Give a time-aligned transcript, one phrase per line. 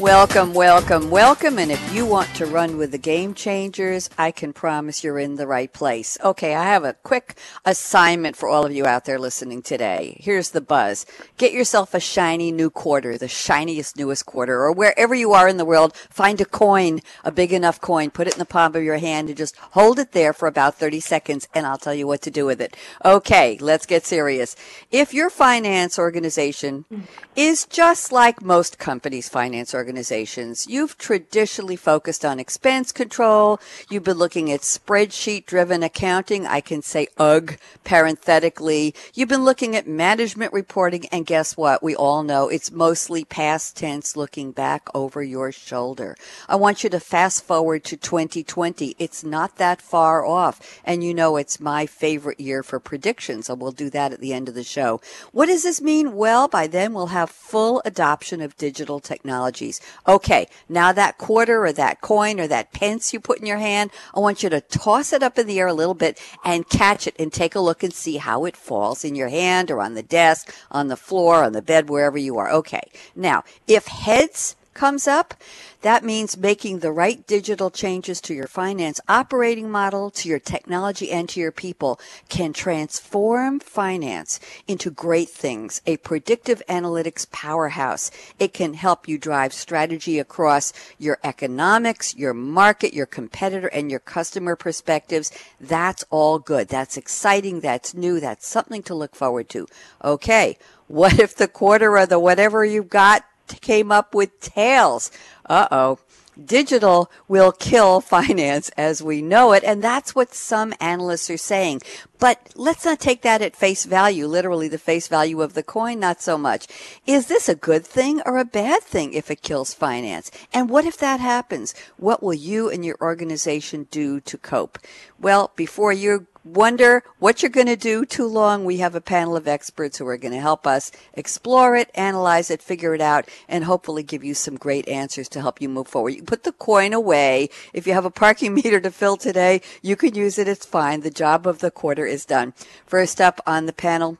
[0.00, 1.58] Welcome, welcome, welcome.
[1.58, 5.34] And if you want to run with the game changers, I can promise you're in
[5.34, 6.16] the right place.
[6.24, 10.16] Okay, I have a quick assignment for all of you out there listening today.
[10.18, 11.04] Here's the buzz.
[11.36, 15.58] Get yourself a shiny new quarter, the shiniest, newest quarter, or wherever you are in
[15.58, 18.82] the world, find a coin, a big enough coin, put it in the palm of
[18.82, 22.06] your hand and just hold it there for about 30 seconds and I'll tell you
[22.06, 22.74] what to do with it.
[23.04, 24.56] Okay, let's get serious.
[24.90, 27.00] If your finance organization hmm.
[27.36, 30.68] is just like most companies' finance organizations, organizations.
[30.68, 33.58] You've traditionally focused on expense control.
[33.90, 36.46] You've been looking at spreadsheet driven accounting.
[36.46, 38.94] I can say ugh parenthetically.
[39.14, 41.06] You've been looking at management reporting.
[41.06, 41.82] And guess what?
[41.82, 46.16] We all know it's mostly past tense looking back over your shoulder.
[46.48, 48.94] I want you to fast forward to 2020.
[48.96, 50.80] It's not that far off.
[50.84, 53.46] And you know, it's my favorite year for predictions.
[53.46, 55.00] So we'll do that at the end of the show.
[55.32, 56.14] What does this mean?
[56.14, 59.79] Well, by then we'll have full adoption of digital technologies.
[60.06, 63.90] Okay, now that quarter or that coin or that pence you put in your hand,
[64.14, 67.06] I want you to toss it up in the air a little bit and catch
[67.06, 69.94] it and take a look and see how it falls in your hand or on
[69.94, 72.50] the desk, on the floor, on the bed, wherever you are.
[72.50, 72.90] Okay.
[73.14, 75.34] Now, if heads comes up,
[75.82, 81.12] that means making the right digital changes to your finance operating model, to your technology,
[81.12, 88.10] and to your people can transform finance into great things, a predictive analytics powerhouse.
[88.38, 94.00] It can help you drive strategy across your economics, your market, your competitor, and your
[94.00, 95.30] customer perspectives.
[95.60, 96.68] That's all good.
[96.68, 97.60] That's exciting.
[97.60, 98.18] That's new.
[98.18, 99.66] That's something to look forward to.
[100.02, 100.56] Okay.
[100.90, 103.24] What if the quarter or the whatever you've got
[103.60, 105.10] came up with tails?
[105.46, 105.98] Uh oh.
[106.42, 111.82] Digital will kill finance as we know it, and that's what some analysts are saying.
[112.18, 116.00] But let's not take that at face value, literally the face value of the coin,
[116.00, 116.66] not so much.
[117.06, 120.30] Is this a good thing or a bad thing if it kills finance?
[120.52, 121.74] And what if that happens?
[121.96, 124.78] What will you and your organization do to cope?
[125.18, 129.36] Well, before you wonder what you're going to do too long, we have a panel
[129.36, 133.28] of experts who are going to help us explore it, analyze it, figure it out,
[133.48, 136.10] and hopefully give you some great answers to help you move forward.
[136.10, 137.50] You put the coin away.
[137.72, 140.48] If you have a parking meter to fill today, you can use it.
[140.48, 141.00] It's fine.
[141.00, 142.54] The job of the quarter is done.
[142.86, 144.18] First up on the panel,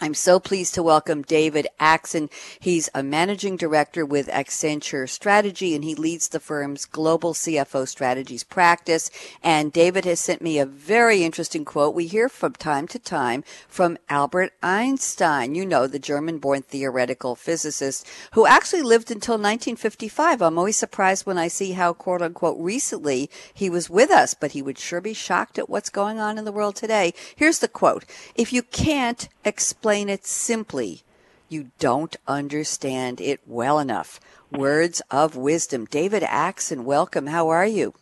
[0.00, 2.28] I'm so pleased to welcome David Axson.
[2.58, 8.42] He's a managing director with Accenture Strategy and he leads the firm's global CFO strategies
[8.42, 9.08] practice.
[9.40, 11.94] And David has sent me a very interesting quote.
[11.94, 17.36] We hear from time to time from Albert Einstein, you know, the German born theoretical
[17.36, 20.42] physicist who actually lived until 1955.
[20.42, 24.52] I'm always surprised when I see how quote unquote recently he was with us, but
[24.52, 27.14] he would sure be shocked at what's going on in the world today.
[27.36, 28.04] Here's the quote.
[28.34, 31.02] If you can't explain it simply,
[31.48, 34.20] you don't understand it well enough.
[34.50, 35.84] Words of wisdom.
[35.84, 37.26] David Axson, welcome.
[37.26, 37.94] How are you?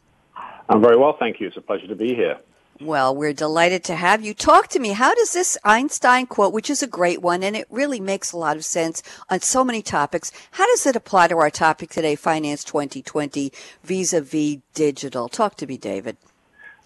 [0.68, 1.48] I'm very well, thank you.
[1.48, 2.38] It's a pleasure to be here.
[2.80, 4.34] Well, we're delighted to have you.
[4.34, 4.90] Talk to me.
[4.90, 8.36] How does this Einstein quote, which is a great one, and it really makes a
[8.36, 12.16] lot of sense on so many topics, how does it apply to our topic today,
[12.16, 13.52] Finance 2020,
[13.84, 15.28] vis-a-vis digital?
[15.28, 16.16] Talk to me, David.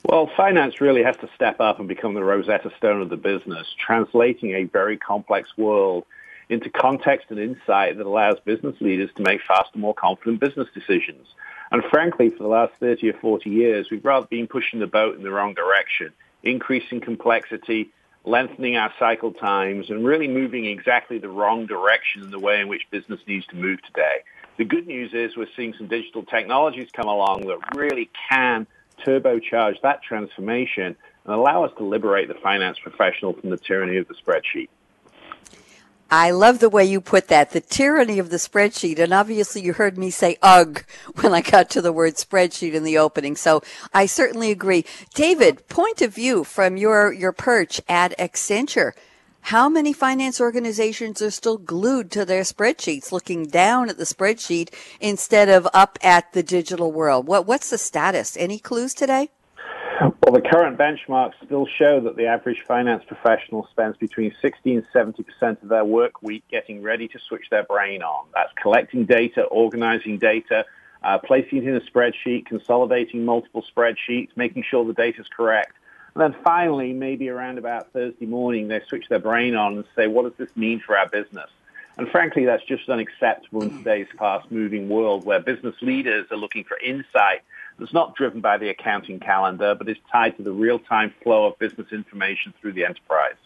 [0.05, 3.67] Well, finance really has to step up and become the Rosetta Stone of the business,
[3.79, 6.05] translating a very complex world
[6.49, 11.27] into context and insight that allows business leaders to make faster, more confident business decisions.
[11.73, 15.17] And frankly, for the last 30 or 40 years, we've rather been pushing the boat
[15.17, 16.13] in the wrong direction,
[16.45, 17.91] increasing complexity,
[18.25, 22.69] lengthening our cycle times, and really moving exactly the wrong direction in the way in
[22.69, 24.19] which business needs to move today.
[24.57, 28.67] The good news is we're seeing some digital technologies come along that really can
[29.05, 34.07] turbocharge that transformation and allow us to liberate the finance professional from the tyranny of
[34.09, 34.69] the spreadsheet.
[36.09, 39.01] I love the way you put that, the tyranny of the spreadsheet.
[39.01, 40.85] And obviously you heard me say ugh
[41.17, 43.35] when I got to the word spreadsheet in the opening.
[43.35, 43.63] So
[43.93, 44.85] I certainly agree.
[45.15, 48.93] David, point of view from your, your perch at Accenture.
[49.51, 54.75] How many finance organizations are still glued to their spreadsheets, looking down at the spreadsheet
[55.01, 57.29] instead of up at the digital world?
[57.29, 58.37] What, what's the status?
[58.37, 59.31] Any clues today?
[60.01, 64.87] Well, the current benchmarks still show that the average finance professional spends between 60 and
[64.93, 68.27] 70 percent of their work week getting ready to switch their brain on.
[68.35, 70.65] That's collecting data, organizing data,
[71.05, 75.77] uh, placing it in a spreadsheet, consolidating multiple spreadsheets, making sure the data is correct.
[76.17, 80.07] And then finally, maybe around about Thursday morning, they switch their brain on and say,
[80.07, 81.51] what does this mean for our business?
[81.99, 86.79] And frankly, that's just unacceptable in today's fast-moving world where business leaders are looking for
[86.79, 87.43] insight
[87.79, 91.59] that's not driven by the accounting calendar, but is tied to the real-time flow of
[91.59, 93.37] business information through the enterprise.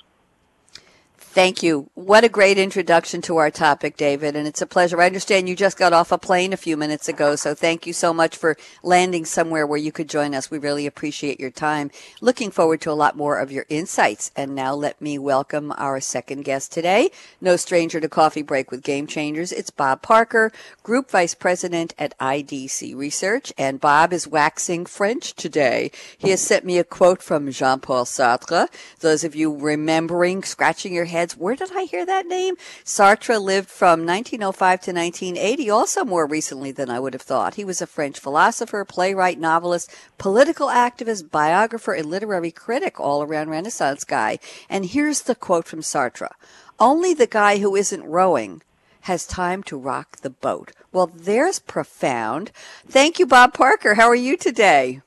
[1.23, 1.89] Thank you.
[1.95, 5.01] What a great introduction to our topic, David, and it's a pleasure.
[5.01, 7.93] I understand you just got off a plane a few minutes ago, so thank you
[7.93, 10.51] so much for landing somewhere where you could join us.
[10.51, 11.93] We really appreciate your time.
[12.21, 14.33] Looking forward to a lot more of your insights.
[14.35, 17.11] And now let me welcome our second guest today.
[17.41, 19.53] No stranger to Coffee Break with Game Changers.
[19.53, 20.51] It's Bob Parker,
[20.83, 25.93] Group Vice President at IDC Research, and Bob is waxing French today.
[26.19, 28.67] He has sent me a quote from Jean-Paul Sartre.
[28.99, 31.37] Those of you remembering, scratching your heads.
[31.37, 32.57] Where did I hear that name?
[32.85, 37.55] Sartre lived from 1905 to 1980, also more recently than I would have thought.
[37.55, 43.51] He was a French philosopher, playwright, novelist, political activist, biographer, and literary critic, all around
[43.51, 44.39] Renaissance guy.
[44.69, 46.31] And here's the quote from Sartre.
[46.79, 48.63] Only the guy who isn't rowing
[49.03, 50.73] has time to rock the boat.
[50.93, 52.51] Well, there's profound.
[52.89, 53.95] Thank you, Bob Parker.
[53.95, 55.03] How are you today?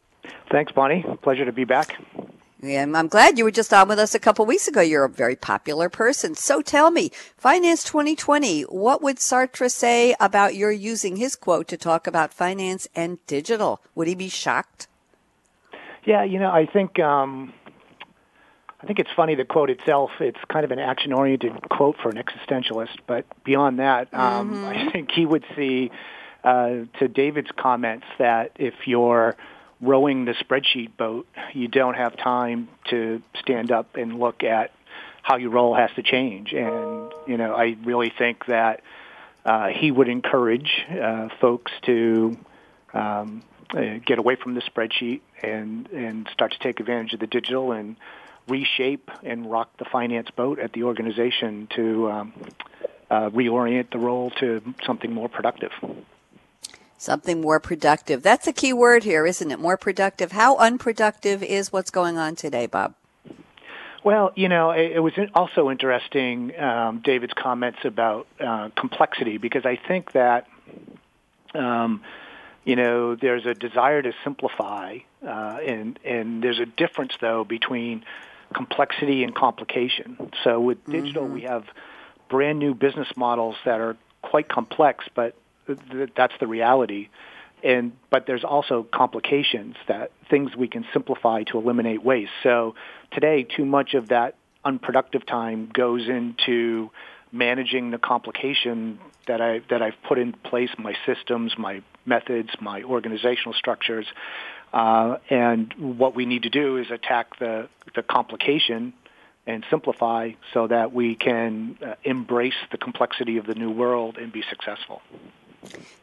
[0.52, 1.04] Thanks, Bonnie.
[1.24, 1.98] Pleasure to be back.
[2.64, 4.80] And I'm glad you were just on with us a couple weeks ago.
[4.80, 6.34] You're a very popular person.
[6.34, 11.78] So tell me, Finance 2020, what would Sartre say about your using his quote to
[11.78, 13.82] talk about finance and digital?
[13.96, 14.88] Would he be shocked?
[16.06, 17.54] Yeah, you know, I think um,
[18.82, 20.12] I think it's funny the quote itself.
[20.22, 24.66] It's kind of an action-oriented quote for an existentialist, but beyond that, um, mm-hmm.
[24.66, 25.92] I think he would see
[26.44, 29.36] uh, to David's comments that if you're
[29.84, 34.72] rowing the spreadsheet boat, you don't have time to stand up and look at
[35.22, 36.54] how your role has to change.
[36.54, 38.82] And, you know, I really think that
[39.46, 42.38] uh, he would encourage uh, folks to
[42.94, 43.44] um,
[43.74, 47.72] uh, get away from the spreadsheet and, and start to take advantage of the digital
[47.72, 47.98] and
[48.48, 52.34] reshape and rock the finance boat at the organization to um,
[53.10, 55.72] uh, reorient the role to something more productive.
[57.04, 58.24] Something more productive.
[58.24, 59.60] That's a key word here, isn't it?
[59.60, 60.32] More productive.
[60.32, 62.96] How unproductive is what's going on today, Bob?
[64.06, 69.66] Well, you know, it, it was also interesting, um, David's comments about uh, complexity, because
[69.66, 70.48] I think that,
[71.54, 72.02] um,
[72.64, 78.06] you know, there's a desire to simplify, uh, and and there's a difference though between
[78.54, 80.32] complexity and complication.
[80.46, 81.34] So with digital, mm-hmm.
[81.34, 81.66] we have
[82.30, 85.36] brand new business models that are quite complex, but
[86.16, 87.10] that's the reality.
[87.64, 92.32] And but there's also complications that things we can simplify to eliminate waste.
[92.44, 92.76] So
[93.12, 96.90] today, too much of that unproductive time goes into
[97.32, 102.84] managing the complication that I that I've put in place, my systems, my methods, my
[102.84, 104.06] organizational structures.
[104.74, 108.94] Uh, and what we need to do is attack the the complication
[109.46, 114.32] and simplify so that we can uh, embrace the complexity of the new world and
[114.32, 115.02] be successful.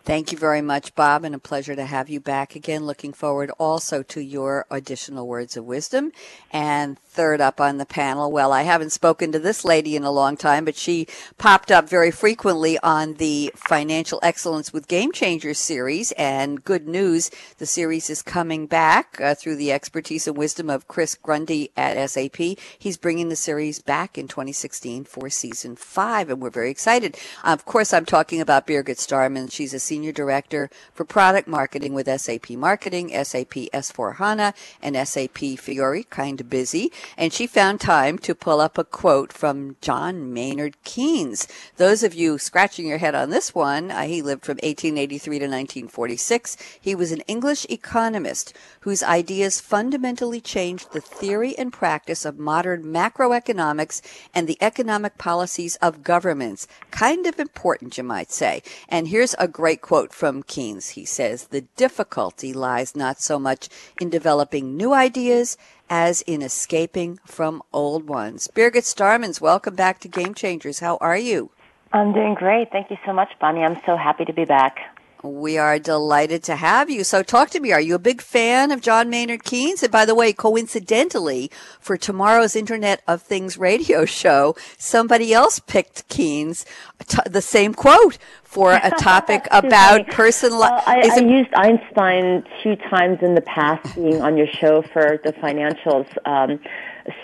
[0.02, 2.86] Thank you very much, Bob, and a pleasure to have you back again.
[2.86, 6.10] Looking forward also to your additional words of wisdom.
[6.50, 10.10] And third up on the panel, well, I haven't spoken to this lady in a
[10.10, 15.58] long time, but she popped up very frequently on the Financial Excellence with Game Changers
[15.58, 16.12] series.
[16.12, 20.88] And good news, the series is coming back uh, through the expertise and wisdom of
[20.88, 22.58] Chris Grundy at SAP.
[22.78, 27.18] He's bringing the series back in 2016 for season five, and we're very excited.
[27.44, 32.08] Of course, I'm talking about Birgit Starmanns She's a senior director for product marketing with
[32.20, 36.92] SAP Marketing, SAP S/4HANA, and SAP Fiori, kind of busy.
[37.16, 41.48] And she found time to pull up a quote from John Maynard Keynes.
[41.76, 45.44] Those of you scratching your head on this one, uh, he lived from 1883 to
[45.44, 46.56] 1946.
[46.80, 52.84] He was an English economist whose ideas fundamentally changed the theory and practice of modern
[52.84, 54.00] macroeconomics
[54.34, 56.66] and the economic policies of governments.
[56.90, 58.62] Kind of important, you might say.
[58.88, 60.90] And here's a great quote from Keynes.
[60.90, 65.56] He says, The difficulty lies not so much in developing new ideas
[65.88, 68.48] as in escaping from old ones.
[68.54, 70.80] Birgit Starmanns, welcome back to Game Changers.
[70.80, 71.50] How are you?
[71.92, 72.70] I'm doing great.
[72.70, 73.64] Thank you so much, Bonnie.
[73.64, 74.78] I'm so happy to be back.
[75.22, 77.04] We are delighted to have you.
[77.04, 77.72] So, talk to me.
[77.72, 79.82] Are you a big fan of John Maynard Keynes?
[79.82, 86.08] And by the way, coincidentally, for tomorrow's Internet of Things radio show, somebody else picked
[86.08, 86.64] Keynes,
[87.06, 90.60] t- the same quote for a topic about personal.
[90.60, 95.20] Well, I, I used Einstein two times in the past, being on your show for
[95.22, 96.06] the financials.
[96.26, 96.60] Um,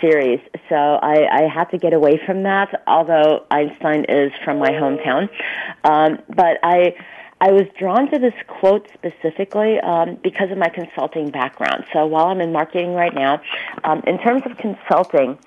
[0.01, 0.41] series.
[0.69, 5.29] So I, I had to get away from that, although Einstein is from my hometown.
[5.85, 6.95] Um, but I,
[7.41, 11.85] I was drawn to this quote specifically um, because of my consulting background.
[11.93, 13.43] So while I'm in marketing right now,
[13.85, 15.39] um, in terms of consulting,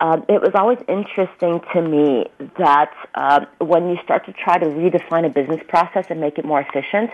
[0.00, 2.26] um, it was always interesting to me
[2.58, 6.44] that uh, when you start to try to redefine a business process and make it
[6.44, 7.10] more efficient,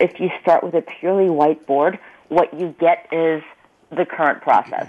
[0.00, 1.98] if you start with a purely whiteboard,
[2.28, 3.42] what you get is
[3.90, 4.88] the current process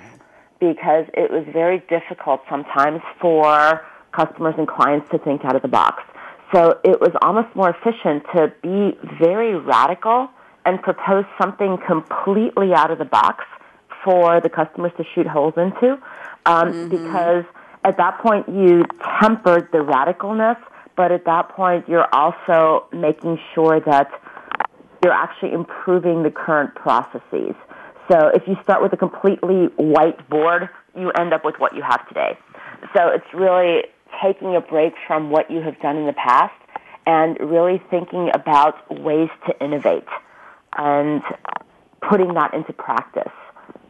[0.60, 5.68] because it was very difficult sometimes for customers and clients to think out of the
[5.68, 6.02] box.
[6.54, 10.30] So it was almost more efficient to be very radical
[10.66, 13.44] and propose something completely out of the box
[14.04, 15.94] for the customers to shoot holes into
[16.46, 16.90] um, mm-hmm.
[16.90, 17.46] because
[17.84, 18.84] at that point you
[19.20, 20.58] tempered the radicalness,
[20.96, 24.10] but at that point you're also making sure that
[25.04, 27.54] you're actually improving the current processes.
[28.12, 31.82] So if you start with a completely white board, you end up with what you
[31.82, 32.38] have today.
[32.96, 33.84] So it's really
[34.24, 36.53] taking a break from what you have done in the past
[37.05, 40.07] and really thinking about ways to innovate
[40.77, 41.22] and
[42.01, 43.31] putting that into practice.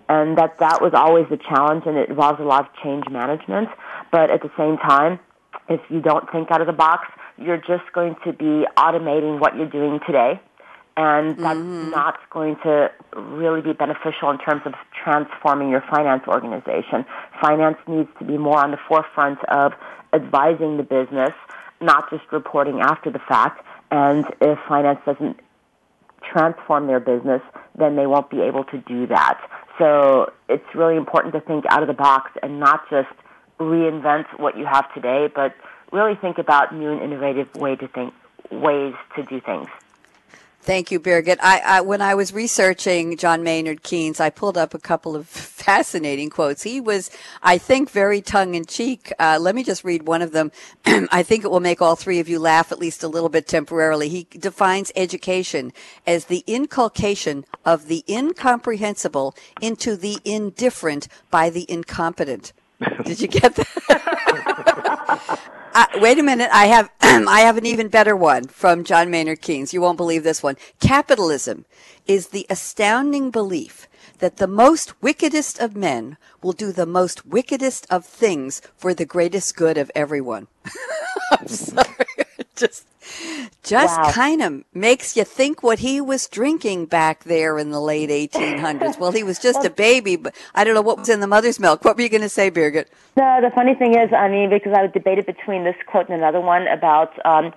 [0.08, 3.70] And that that was always the challenge and it involves a lot of change management.
[4.12, 5.20] But at the same time,
[5.70, 9.56] if you don't think out of the box, you're just going to be automating what
[9.56, 10.40] you're doing today
[10.98, 11.90] and that's mm-hmm.
[11.90, 14.74] not going to really be beneficial in terms of
[15.04, 17.06] transforming your finance organization.
[17.42, 19.74] Finance needs to be more on the forefront of
[20.14, 21.34] advising the business,
[21.82, 23.66] not just reporting after the fact.
[23.92, 25.40] And if finance doesn't
[26.32, 27.42] transform their business,
[27.78, 29.40] then they won't be able to do that.
[29.78, 33.10] So it's really important to think out of the box and not just
[33.60, 35.54] reinvent what you have today, but
[35.92, 38.14] really think about new and innovative way to think
[38.50, 39.68] ways to do things.
[40.66, 41.38] Thank you, Birgit.
[41.44, 45.28] I, I, when I was researching John Maynard Keynes, I pulled up a couple of
[45.30, 46.64] fascinating quotes.
[46.64, 47.12] He was,
[47.44, 49.14] I think, very tongue in cheek.
[49.20, 50.52] Uh, let me just read one of them.
[50.86, 53.48] I think it will make all three of you laugh at least a little bit
[53.48, 54.10] temporarily.
[54.10, 55.72] He defines education
[56.08, 62.54] as the inculcation of the incomprehensible into the indifferent by the incompetent.
[63.06, 65.40] Did you get that?
[65.76, 66.50] Uh, wait a minute.
[66.54, 69.74] I have I have an even better one from John Maynard Keynes.
[69.74, 70.56] You won't believe this one.
[70.80, 71.66] Capitalism
[72.08, 73.90] is the astounding belief
[74.20, 79.06] that the most wickedest of men will do the most wickedest of things for the
[79.06, 80.48] greatest good of everyone.
[81.32, 82.06] I'm sorry.
[82.56, 82.88] Just
[83.64, 84.12] just wow.
[84.12, 89.00] kind of makes you think what he was drinking back there in the late 1800s.
[89.00, 91.60] well, he was just a baby, but I don't know what was in the mother's
[91.60, 91.84] milk.
[91.84, 92.88] What were you going to say, Birgit?
[93.18, 96.42] No, the funny thing is, I mean, because I debated between this quote and another
[96.42, 97.54] one about, um,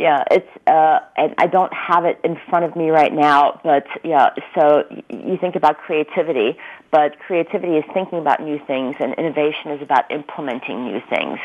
[0.00, 3.86] yeah, it's, uh, and I don't have it in front of me right now, but
[4.02, 6.56] yeah, so you think about creativity,
[6.90, 11.38] but creativity is thinking about new things and innovation is about implementing new things.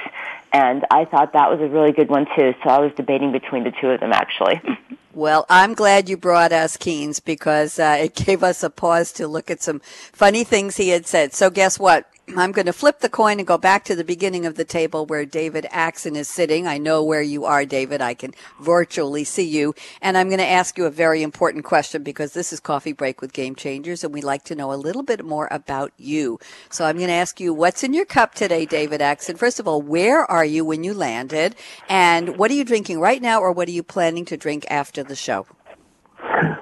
[0.53, 2.55] And I thought that was a really good one too.
[2.63, 4.61] So I was debating between the two of them actually.
[5.15, 9.29] Well, I'm glad you brought us Keynes because uh, it gave us a pause to
[9.29, 9.79] look at some
[10.11, 11.33] funny things he had said.
[11.33, 12.05] So guess what?
[12.33, 15.05] I'm going to flip the coin and go back to the beginning of the table
[15.05, 16.65] where David Axson is sitting.
[16.65, 18.01] I know where you are, David.
[18.01, 19.75] I can virtually see you.
[20.01, 23.21] And I'm going to ask you a very important question because this is Coffee Break
[23.21, 26.39] with Game Changers and we'd like to know a little bit more about you.
[26.71, 29.37] So I'm going to ask you what's in your cup today, David Axson.
[29.37, 31.55] First of all, where are you when you landed?
[31.87, 35.03] And what are you drinking right now or what are you planning to drink after
[35.03, 35.45] the show?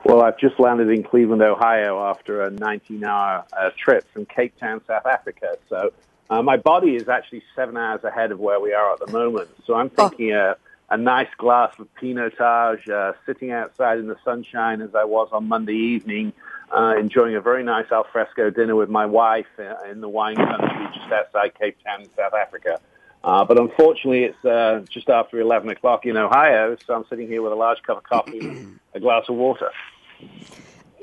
[0.06, 4.82] Well, I've just landed in Cleveland, Ohio after a 19-hour uh, trip from Cape Town,
[4.86, 5.58] South Africa.
[5.70, 5.94] So
[6.30, 9.50] uh, my body is actually seven hours ahead of where we are at the moment.
[9.66, 10.56] So I'm thinking oh.
[10.90, 15.30] a, a nice glass of Pinotage, uh, sitting outside in the sunshine as I was
[15.32, 16.34] on Monday evening,
[16.76, 20.88] uh, enjoying a very nice alfresco dinner with my wife uh, in the wine country
[20.94, 22.78] just outside Cape Town, South Africa.
[23.24, 27.42] Uh, but unfortunately, it's uh, just after 11 o'clock in Ohio, so I'm sitting here
[27.42, 29.72] with a large cup of coffee and a glass of water.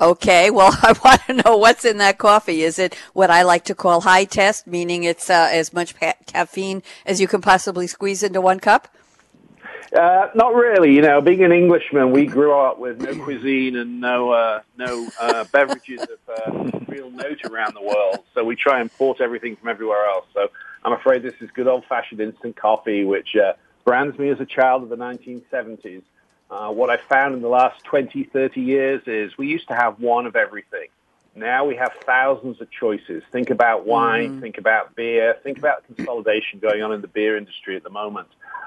[0.01, 2.63] Okay, well, I want to know what's in that coffee.
[2.63, 6.15] Is it what I like to call high test, meaning it's uh, as much ca-
[6.27, 8.89] caffeine as you can possibly squeeze into one cup?
[9.97, 10.95] Uh, not really.
[10.95, 15.09] You know, being an Englishman, we grew up with no cuisine and no uh, no
[15.21, 18.21] uh, beverages of uh, real note around the world.
[18.35, 20.27] So we try and import everything from everywhere else.
[20.33, 20.49] So
[20.85, 24.85] I'm afraid this is good old-fashioned instant coffee, which uh, brands me as a child
[24.85, 26.03] of the 1970s.
[26.51, 30.01] Uh, what I found in the last 20, 30 years is we used to have
[30.01, 30.89] one of everything.
[31.37, 33.23] Now we have thousands of choices.
[33.31, 34.41] Think about wine, mm.
[34.41, 38.27] think about beer, think about consolidation going on in the beer industry at the moment.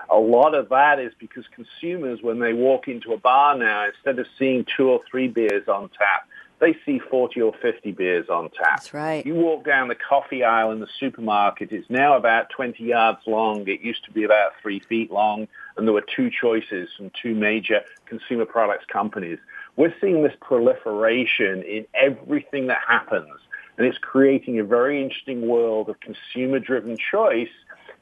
[0.10, 4.18] A lot of that is because consumers, when they walk into a bar now, instead
[4.18, 6.28] of seeing two or three beers on tap,
[6.60, 8.78] they see 40 or 50 beers on tap.
[8.78, 9.26] That's right.
[9.26, 13.68] You walk down the coffee aisle in the supermarket, it's now about 20 yards long.
[13.68, 17.34] It used to be about three feet long, and there were two choices from two
[17.36, 19.40] major consumer products companies.
[19.76, 23.40] We're seeing this proliferation in everything that happens,
[23.78, 27.50] and it's creating a very interesting world of consumer-driven choice.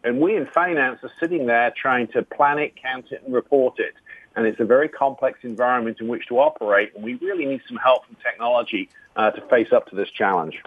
[0.03, 3.79] And we in finance are sitting there trying to plan it, count it, and report
[3.79, 3.93] it
[4.35, 7.77] and it's a very complex environment in which to operate, and we really need some
[7.77, 10.61] help from technology uh, to face up to this challenge.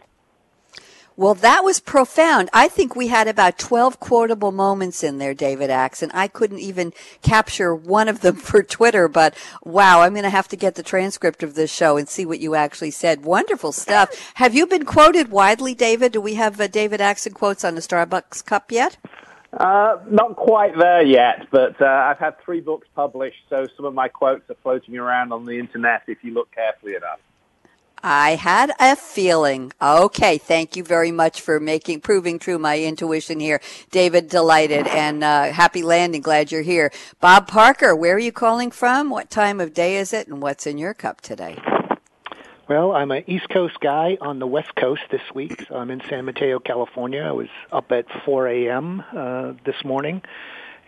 [1.17, 2.51] Well, that was profound.
[2.53, 6.59] I think we had about 12 quotable moments in there, David Axe, and I couldn't
[6.59, 6.93] even
[7.23, 10.83] capture one of them for Twitter, but wow, I'm going to have to get the
[10.83, 13.25] transcript of this show and see what you actually said.
[13.25, 14.33] Wonderful stuff.
[14.35, 16.13] Have you been quoted widely, David?
[16.13, 18.97] Do we have uh, David Axson quotes on the Starbucks cup yet?
[19.53, 23.95] Uh, not quite there yet, but uh, I've had three books published, so some of
[23.95, 27.21] my quotes are floating around on the internet if you look carefully enough.
[28.07, 29.73] I had a feeling.
[29.81, 34.29] Okay, thank you very much for making proving true my intuition here, David.
[34.29, 36.21] Delighted and uh, happy landing.
[36.21, 36.93] Glad you're here,
[37.23, 37.97] Bob Parker.
[37.97, 39.09] Where are you calling from?
[39.09, 41.57] What time of day is it, and what's in your cup today?
[42.69, 45.65] Well, I'm an East Coast guy on the West Coast this week.
[45.67, 47.23] So I'm in San Mateo, California.
[47.23, 49.03] I was up at 4 a.m.
[49.17, 50.21] Uh, this morning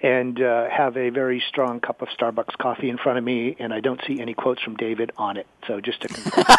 [0.03, 3.73] and uh, have a very strong cup of Starbucks coffee in front of me, and
[3.73, 5.47] I don't see any quotes from David on it.
[5.67, 6.45] So just to confirm.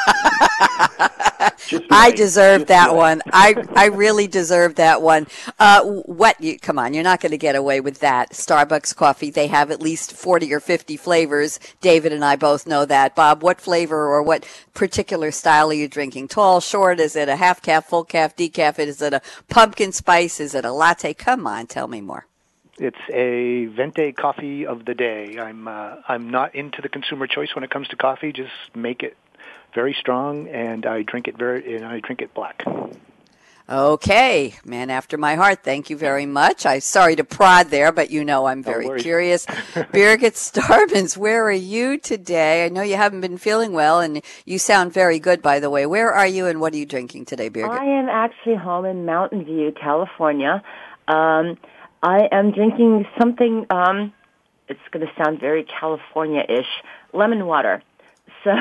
[1.92, 2.96] I deserve just that right.
[2.96, 3.22] one.
[3.32, 5.28] I I really deserve that one.
[5.60, 6.40] Uh, what?
[6.42, 8.32] You, come on, you're not going to get away with that.
[8.32, 9.30] Starbucks coffee.
[9.30, 11.60] They have at least forty or fifty flavors.
[11.82, 13.16] David and I both know that.
[13.16, 16.30] Bob, what flavor or what particular style are you drinking?
[16.30, 17.00] Tall, short?
[17.00, 18.80] Is it a half calf, full calf, decaf?
[18.80, 20.40] Is it a pumpkin spice?
[20.40, 21.14] Is it a latte?
[21.14, 22.28] Come on, tell me more.
[22.80, 25.38] It's a Venti coffee of the day.
[25.40, 28.32] I'm uh, I'm not into the consumer choice when it comes to coffee.
[28.32, 29.18] Just make it
[29.74, 32.64] very strong, and I drink it very and I drink it black.
[33.70, 35.64] Okay, man after my heart.
[35.64, 36.66] Thank you very much.
[36.66, 39.46] I'm sorry to prod there, but you know I'm very curious.
[39.92, 42.66] Birgit Starmanns, where are you today?
[42.66, 45.86] I know you haven't been feeling well, and you sound very good, by the way.
[45.86, 47.78] Where are you, and what are you drinking today, Birgit?
[47.78, 50.64] I am actually home in Mountain View, California.
[51.10, 51.58] Um,
[52.08, 54.14] I am drinking something, um,
[54.70, 56.82] it's going to sound very California-ish,
[57.14, 57.84] lemon water.
[58.44, 58.54] So,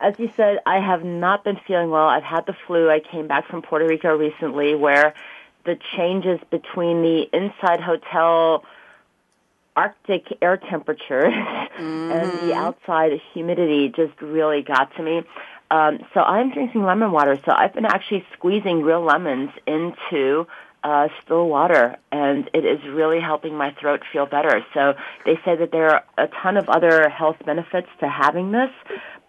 [0.00, 2.08] as you said, I have not been feeling well.
[2.08, 2.90] I've had the flu.
[2.90, 5.14] I came back from Puerto Rico recently where
[5.64, 8.64] the changes between the inside hotel
[9.76, 11.82] Arctic air temperatures mm-hmm.
[12.12, 12.52] and the mm-hmm.
[12.52, 15.22] outside humidity just really got to me.
[15.70, 17.38] Um, so I'm drinking lemon water.
[17.44, 20.46] So I've been actually squeezing real lemons into
[20.84, 24.64] uh, still water, and it is really helping my throat feel better.
[24.74, 24.92] So
[25.24, 28.70] they say that there are a ton of other health benefits to having this,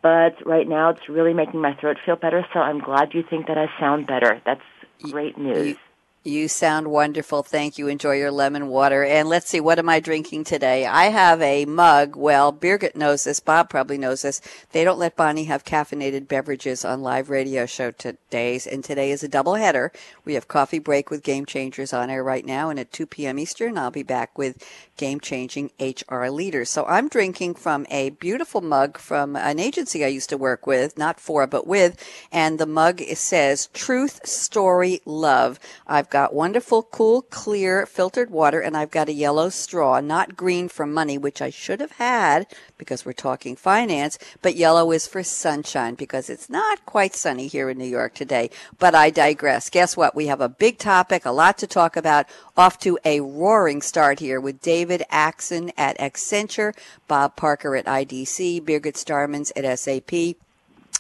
[0.03, 2.45] but right now it's really making my throat feel better.
[2.53, 4.41] So I'm glad you think that I sound better.
[4.45, 4.61] That's
[5.01, 5.77] great news.
[6.27, 7.43] You sound wonderful.
[7.43, 7.87] Thank you.
[7.87, 9.03] Enjoy your lemon water.
[9.03, 10.87] And let's see, what am I drinking today?
[10.87, 12.15] I have a mug.
[12.15, 13.39] Well, Birgit knows this.
[13.39, 14.41] Bob probably knows this.
[14.71, 18.65] They don't let Bonnie have caffeinated beverages on live radio show todays.
[18.65, 19.91] And today is a double header.
[20.25, 22.71] We have coffee break with Game Changers on air right now.
[22.71, 23.37] And at 2 p.m.
[23.37, 26.69] Eastern, I'll be back with game changing HR leaders.
[26.69, 30.97] So I'm drinking from a beautiful mug from an agency I used to work with,
[30.97, 32.03] not for, but with.
[32.31, 35.59] And the mug says truth, story, love.
[35.87, 40.69] I've got wonderful, cool, clear, filtered water, and I've got a yellow straw, not green
[40.69, 45.23] for money, which I should have had because we're talking finance, but yellow is for
[45.23, 48.49] sunshine because it's not quite sunny here in New York today.
[48.79, 49.69] But I digress.
[49.69, 50.15] Guess what?
[50.15, 52.25] We have a big topic, a lot to talk about.
[52.57, 58.61] Off to a roaring start here with David Axson at Accenture, Bob Parker at IDC,
[58.61, 60.37] Birgit Starmanns at SAP.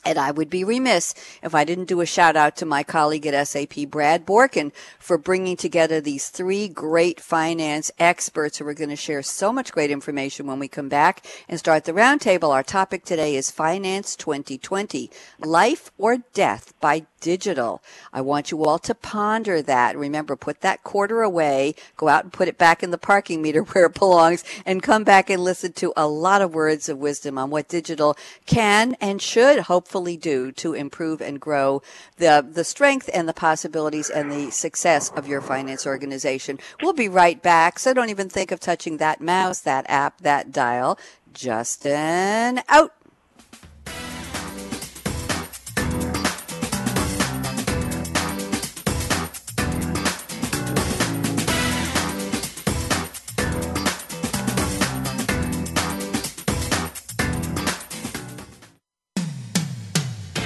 [0.03, 3.27] And I would be remiss if I didn't do a shout out to my colleague
[3.27, 8.89] at SAP, Brad Borkin, for bringing together these three great finance experts who are going
[8.89, 12.51] to share so much great information when we come back and start the roundtable.
[12.51, 17.81] Our topic today is Finance 2020, Life or Death by digital.
[18.13, 19.97] I want you all to ponder that.
[19.97, 23.61] Remember, put that quarter away, go out and put it back in the parking meter
[23.63, 27.39] where it belongs, and come back and listen to a lot of words of wisdom
[27.39, 31.81] on what digital can and should hopefully do to improve and grow
[32.17, 36.59] the, the strength and the possibilities and the success of your finance organization.
[36.83, 40.51] We'll be right back, so don't even think of touching that mouse, that app, that
[40.51, 40.99] dial.
[41.33, 42.93] Justin out.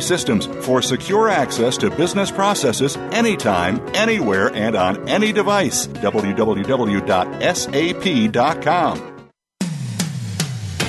[0.00, 5.86] systems for secure access to business processes anytime anywhere, and on any device.
[5.86, 6.60] www.sap.com.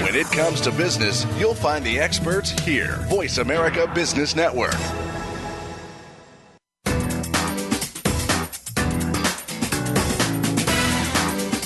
[0.02, 2.98] When it comes to business, you'll find the experts here.
[3.08, 4.76] Voice America Business Network.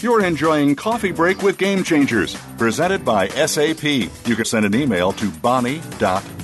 [0.04, 3.84] You're enjoying Coffee Break with Game Changers, presented by SAP.
[3.84, 5.32] You can send an email to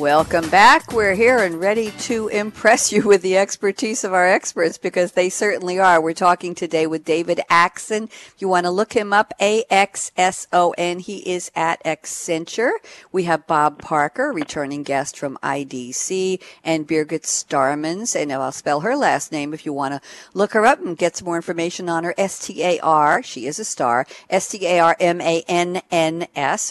[0.00, 0.92] Welcome back.
[0.94, 5.28] We're here and ready to impress you with the expertise of our experts because they
[5.28, 6.00] certainly are.
[6.00, 8.04] We're talking today with David Axson.
[8.04, 11.00] If you want to look him up, A-X-S-O-N.
[11.00, 12.70] He is at Accenture.
[13.12, 18.18] We have Bob Parker, returning guest from IDC, and Birgit Starmanns.
[18.18, 20.00] And I'll spell her last name if you want to
[20.32, 22.14] look her up and get some more information on her.
[22.16, 23.22] S-T-A-R.
[23.22, 24.06] She is a star.
[24.30, 24.72] S-T-A-R-M-A-N-N-S.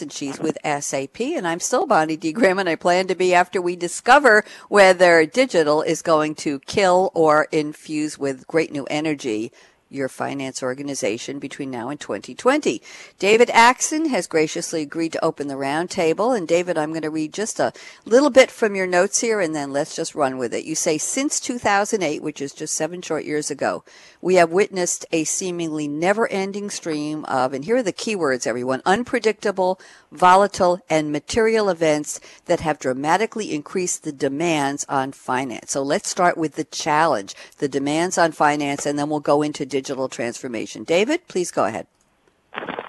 [0.02, 1.20] And she's with SAP.
[1.20, 2.32] And I'm still Bonnie D.
[2.32, 7.12] Graham and I plan to be after we discover whether digital is going to kill
[7.14, 9.52] or infuse with great new energy
[9.90, 12.80] your finance organization between now and 2020.
[13.18, 16.36] David Axson has graciously agreed to open the roundtable.
[16.36, 17.72] And David, I'm going to read just a
[18.04, 20.64] little bit from your notes here and then let's just run with it.
[20.64, 23.84] You say, since 2008, which is just seven short years ago,
[24.20, 28.82] we have witnessed a seemingly never ending stream of, and here are the keywords, everyone,
[28.84, 29.80] unpredictable,
[30.12, 35.72] volatile, and material events that have dramatically increased the demands on finance.
[35.72, 39.64] So let's start with the challenge, the demands on finance, and then we'll go into
[39.80, 40.84] digital transformation.
[40.84, 41.86] David, please go ahead.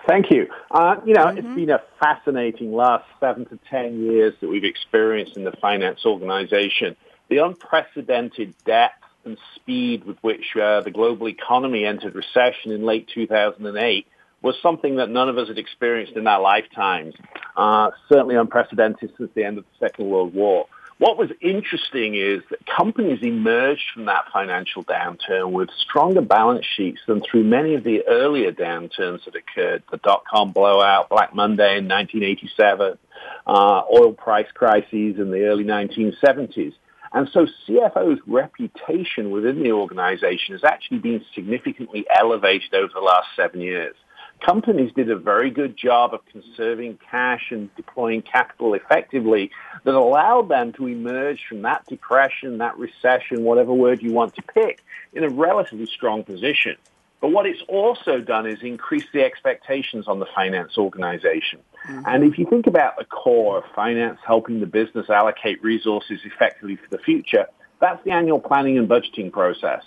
[0.08, 0.48] Thank you.
[0.72, 1.38] Uh, you know, mm-hmm.
[1.38, 6.02] it's been a fascinating last seven to ten years that we've experienced in the finance
[6.06, 6.98] organization.
[7.30, 13.08] The unprecedented depth and speed with which uh, the global economy entered recession in late
[13.14, 14.06] 2008
[14.42, 17.14] was something that none of us had experienced in our lifetimes.
[17.56, 20.66] Uh, certainly unprecedented since the end of the Second World War.
[21.02, 27.00] What was interesting is that companies emerged from that financial downturn with stronger balance sheets
[27.08, 31.88] than through many of the earlier downturns that occurred, the dot-com blowout, Black Monday in
[31.88, 33.00] 1987,
[33.48, 36.74] uh, oil price crises in the early 1970s.
[37.12, 43.26] And so CFO's reputation within the organization has actually been significantly elevated over the last
[43.36, 43.96] seven years
[44.42, 49.52] companies did a very good job of conserving cash and deploying capital effectively
[49.84, 54.42] that allowed them to emerge from that depression, that recession, whatever word you want to
[54.42, 56.76] pick, in a relatively strong position.
[57.22, 61.60] But what it's also done is increase the expectations on the finance organization.
[61.88, 62.04] Mm-hmm.
[62.08, 66.78] And if you think about the core of finance helping the business allocate resources effectively
[66.78, 67.46] for the future,
[67.80, 69.84] that's the annual planning and budgeting process.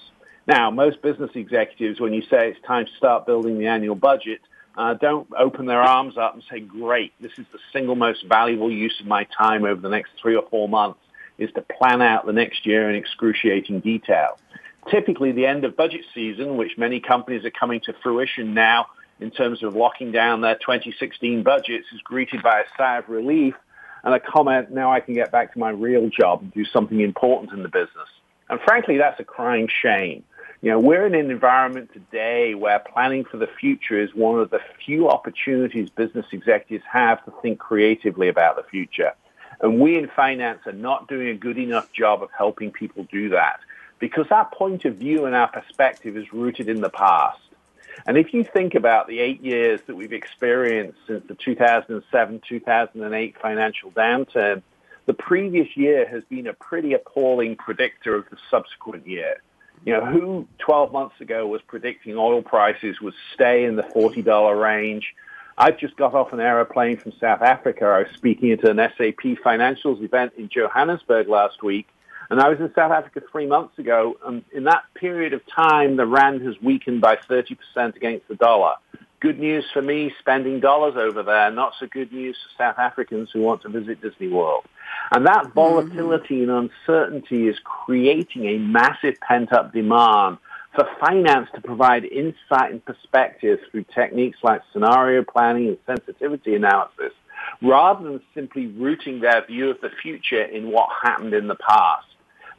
[0.46, 4.40] Now, most business executives, when you say it's time to start building the annual budget,
[4.76, 8.70] uh, don't open their arms up and say, great, this is the single most valuable
[8.70, 10.98] use of my time over the next three or four months
[11.38, 14.38] is to plan out the next year in excruciating detail.
[14.90, 18.86] typically the end of budget season, which many companies are coming to fruition now
[19.18, 23.54] in terms of locking down their 2016 budgets, is greeted by a sigh of relief
[24.04, 27.00] and a comment, now I can get back to my real job and do something
[27.00, 28.08] important in the business.
[28.50, 30.22] And frankly, that's a crying shame.
[30.64, 34.48] You know, we're in an environment today where planning for the future is one of
[34.48, 39.12] the few opportunities business executives have to think creatively about the future.
[39.60, 43.28] And we in finance are not doing a good enough job of helping people do
[43.28, 43.60] that
[43.98, 47.40] because our point of view and our perspective is rooted in the past.
[48.06, 53.90] And if you think about the eight years that we've experienced since the 2007-2008 financial
[53.90, 54.62] downturn,
[55.04, 59.42] the previous year has been a pretty appalling predictor of the subsequent year.
[59.84, 64.60] You know, who 12 months ago was predicting oil prices would stay in the $40
[64.60, 65.14] range?
[65.58, 67.84] I've just got off an aeroplane from South Africa.
[67.84, 71.86] I was speaking at an SAP Financials event in Johannesburg last week,
[72.30, 75.96] and I was in South Africa three months ago, and in that period of time,
[75.96, 77.56] the rand has weakened by 30%
[77.94, 78.74] against the dollar.
[79.24, 83.30] Good news for me spending dollars over there, not so good news for South Africans
[83.32, 84.66] who want to visit Disney World.
[85.12, 85.52] And that mm-hmm.
[85.54, 86.50] volatility mm-hmm.
[86.50, 90.36] and uncertainty is creating a massive pent-up demand
[90.74, 97.14] for finance to provide insight and perspective through techniques like scenario planning and sensitivity analysis,
[97.62, 102.04] rather than simply rooting their view of the future in what happened in the past.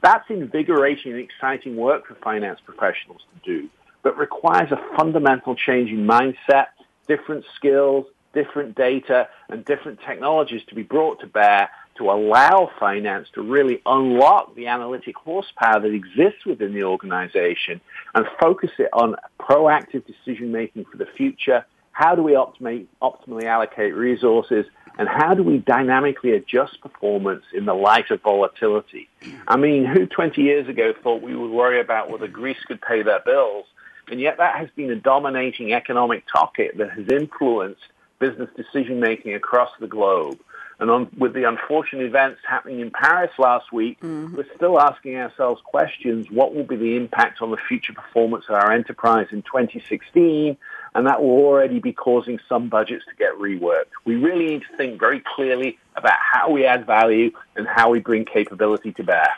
[0.01, 3.69] That's invigorating and exciting work for finance professionals to do,
[4.05, 6.67] but requires a fundamental change in mindset,
[7.07, 13.27] different skills, different data, and different technologies to be brought to bear to allow finance
[13.33, 17.81] to really unlock the analytic horsepower that exists within the organization
[18.13, 21.65] and focus it on proactive decision making for the future.
[21.91, 24.67] How do we optimally, optimally allocate resources
[24.99, 29.09] and how do we dynamically adjust performance in the light of volatility?
[29.47, 33.01] I mean, who 20 years ago thought we would worry about whether Greece could pay
[33.01, 33.65] their bills?
[34.09, 37.81] And yet that has been a dominating economic topic that has influenced
[38.19, 40.39] business decision making across the globe.
[40.79, 44.35] And on, with the unfortunate events happening in Paris last week, mm-hmm.
[44.35, 46.29] we're still asking ourselves questions.
[46.29, 50.57] What will be the impact on the future performance of our enterprise in 2016?
[50.93, 53.91] And that will already be causing some budgets to get reworked.
[54.03, 57.99] We really need to think very clearly about how we add value and how we
[57.99, 59.29] bring capability to bear.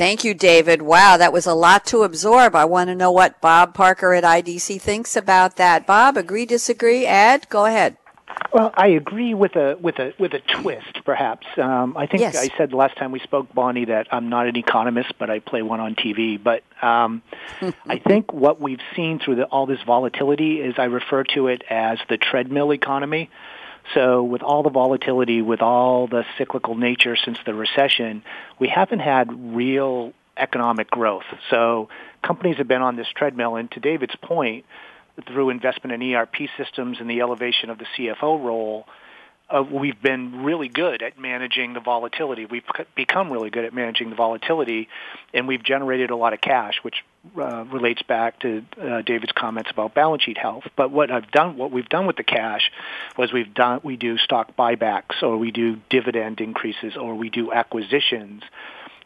[0.00, 0.80] Thank you, David.
[0.80, 2.54] Wow, that was a lot to absorb.
[2.54, 5.86] I want to know what Bob Parker at IDC thinks about that.
[5.86, 7.04] Bob, agree, disagree?
[7.04, 7.98] Ed, go ahead.
[8.50, 11.46] Well, I agree with a with a with a twist, perhaps.
[11.58, 12.34] Um, I think yes.
[12.34, 15.40] I said the last time we spoke, Bonnie, that I'm not an economist, but I
[15.40, 16.42] play one on TV.
[16.42, 17.20] But um,
[17.86, 21.62] I think what we've seen through the, all this volatility is I refer to it
[21.68, 23.28] as the treadmill economy.
[23.94, 28.22] So with all the volatility, with all the cyclical nature since the recession,
[28.58, 31.24] we haven't had real economic growth.
[31.50, 31.88] So
[32.22, 34.64] companies have been on this treadmill, and to David's point
[35.26, 38.86] through investment in ERP systems and the elevation of the CFO role,
[39.50, 42.46] uh, we've been really good at managing the volatility.
[42.46, 44.88] We've become really good at managing the volatility,
[45.34, 47.04] and we've generated a lot of cash, which
[47.36, 50.64] uh, relates back to uh, David's comments about balance sheet health.
[50.76, 52.70] But what I've done, what we've done with the cash,
[53.18, 57.52] was we've done we do stock buybacks, or we do dividend increases, or we do
[57.52, 58.42] acquisitions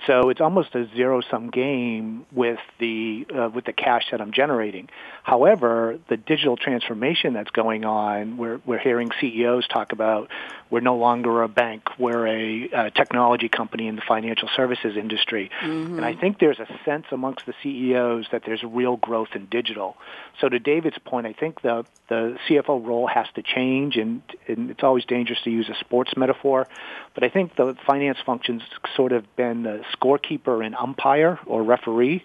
[0.07, 4.33] so it's almost a zero sum game with the uh, with the cash that I'm
[4.33, 4.89] generating.
[5.23, 10.31] However, the digital transformation that's going on, we're we're hearing CEOs talk about
[10.75, 15.49] we're no longer a bank, we're a, a technology company in the financial services industry.
[15.63, 15.99] Mm-hmm.
[15.99, 19.97] And I think there's a sense amongst the CEOs that there's real growth in digital.
[20.41, 24.69] So to David's point, I think the the CFO role has to change, and, and
[24.73, 26.67] it's always dangerous to use a sports metaphor,
[27.15, 28.63] but I think the finance function's
[28.97, 32.25] sort of been the scorekeeper and umpire or referee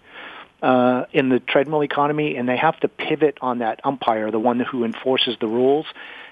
[0.60, 4.58] uh, in the treadmill economy, and they have to pivot on that umpire, the one
[4.58, 5.86] who enforces the rules,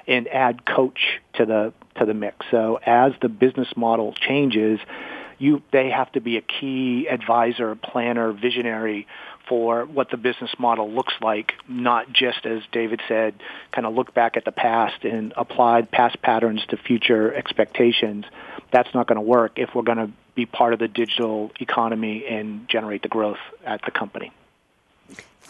[0.09, 2.47] and add coach to the to the mix.
[2.51, 4.81] So as the business model changes,
[5.39, 9.07] you they have to be a key advisor, planner, visionary
[9.49, 13.35] for what the business model looks like, not just as David said,
[13.73, 18.27] kind of look back at the past and apply past patterns to future expectations.
[18.73, 22.27] That's not going to work if we're going to be part of the digital economy
[22.29, 24.33] and generate the growth at the company.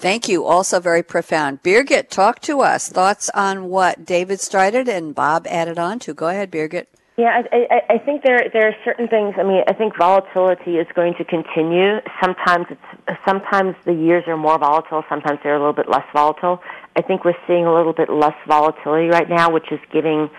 [0.01, 0.45] Thank you.
[0.45, 1.61] Also very profound.
[1.65, 2.89] Birgit, talk to us.
[2.89, 6.15] Thoughts on what David started and Bob added on to.
[6.15, 6.87] Go ahead, Birgit.
[7.17, 9.35] Yeah, I, I, I think there there are certain things.
[9.37, 11.99] I mean, I think volatility is going to continue.
[12.23, 15.03] Sometimes it's sometimes the years are more volatile.
[15.09, 16.63] Sometimes they're a little bit less volatile.
[16.95, 20.31] I think we're seeing a little bit less volatility right now, which is giving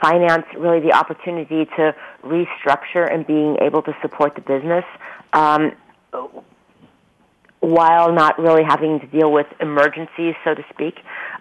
[0.00, 4.84] finance really the opportunity to restructure and being able to support the business.
[5.32, 5.72] Um,
[7.60, 10.94] while not really having to deal with emergencies, so to speak.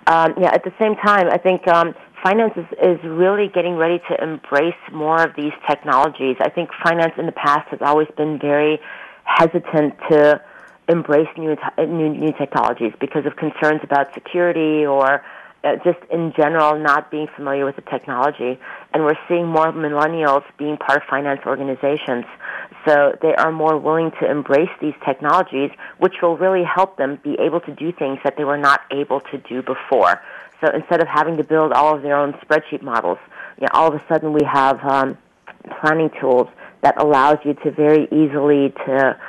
[0.08, 4.02] Um, yeah, at the same time, I think um, finance is, is really getting ready
[4.10, 6.38] to embrace more of these technologies.
[6.40, 8.80] I think finance in the past has always been very
[9.26, 10.42] hesitant to
[10.90, 15.24] embrace new, new, new technologies because of concerns about security or
[15.64, 18.60] uh, just in general not being familiar with the technology.
[18.94, 22.26] And we're seeing more millennials being part of finance organizations.
[22.88, 27.36] So they are more willing to embrace these technologies, which will really help them be
[27.40, 30.22] able to do things that they were not able to do before.
[30.62, 33.18] So instead of having to build all of their own spreadsheet models,
[33.60, 35.18] you know, all of a sudden we have um,
[35.82, 36.48] planning tools
[36.82, 39.20] that allows you to very easily to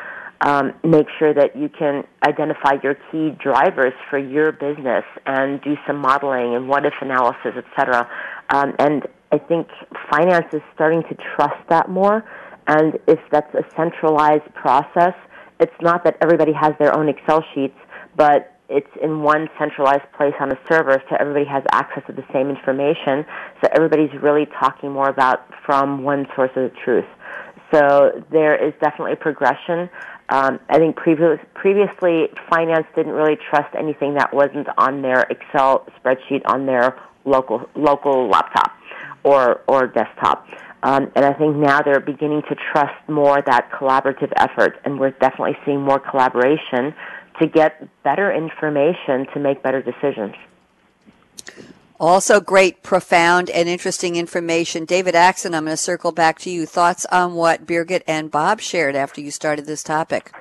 [0.42, 5.76] um, make sure that you can identify your key drivers for your business and do
[5.86, 8.08] some modeling and what if analysis, et cetera.
[8.50, 9.66] Um, and I think
[10.10, 12.24] finance is starting to trust that more.
[12.68, 15.14] And if that's a centralized process,
[15.58, 17.76] it's not that everybody has their own Excel sheets,
[18.16, 22.24] but it's in one centralized place on a server so everybody has access to the
[22.32, 23.24] same information.
[23.62, 27.06] So everybody's really talking more about from one source of the truth.
[27.72, 29.88] So there is definitely progression.
[30.30, 35.86] Um, I think previous, previously finance didn't really trust anything that wasn't on their Excel
[35.98, 38.72] spreadsheet on their local local laptop
[39.24, 40.46] or or desktop.
[40.82, 45.10] Um, and I think now they're beginning to trust more that collaborative effort, and we're
[45.10, 46.94] definitely seeing more collaboration
[47.40, 50.34] to get better information to make better decisions.
[52.00, 54.84] Also, great, profound, and interesting information.
[54.84, 56.64] David Axson, I'm going to circle back to you.
[56.64, 60.32] Thoughts on what Birgit and Bob shared after you started this topic?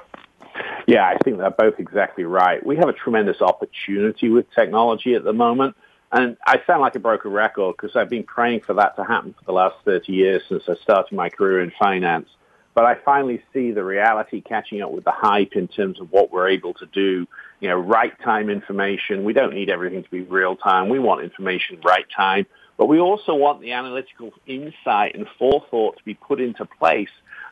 [0.85, 2.63] Yeah, I think they're both exactly right.
[2.63, 5.75] We have a tremendous opportunity with technology at the moment.
[6.11, 9.33] And I sound like a broken record because I've been praying for that to happen
[9.33, 12.29] for the last 30 years since I started my career in finance.
[12.73, 16.31] But I finally see the reality catching up with the hype in terms of what
[16.31, 17.27] we're able to do.
[17.59, 19.23] You know, right time information.
[19.23, 20.87] We don't need everything to be real time.
[20.87, 22.45] We want information right time.
[22.77, 27.09] But we also want the analytical insight and forethought to be put into place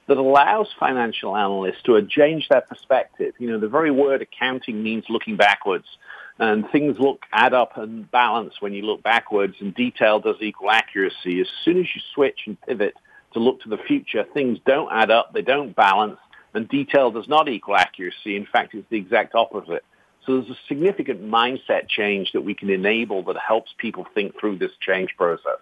[0.08, 3.34] that allows financial analysts to change their perspective.
[3.40, 5.88] You know, the very word accounting means looking backwards.
[6.38, 10.70] And things look add up and balance when you look backwards, and detail does equal
[10.70, 11.40] accuracy.
[11.40, 12.94] As soon as you switch and pivot
[13.34, 16.18] to look to the future, things don't add up, they don't balance,
[16.54, 18.36] and detail does not equal accuracy.
[18.36, 19.86] In fact, it's the exact opposite.
[20.26, 24.58] So there's a significant mindset change that we can enable that helps people think through
[24.58, 25.60] this change process.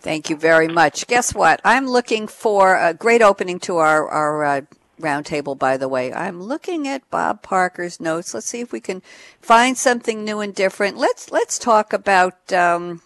[0.00, 1.06] Thank you very much.
[1.06, 1.60] Guess what?
[1.64, 4.60] I'm looking for a great opening to our, our uh,
[5.00, 6.12] roundtable, by the way.
[6.12, 8.34] I'm looking at Bob Parker's notes.
[8.34, 9.02] Let's see if we can
[9.40, 10.96] find something new and different.
[10.96, 13.02] Let's, let's talk about, um,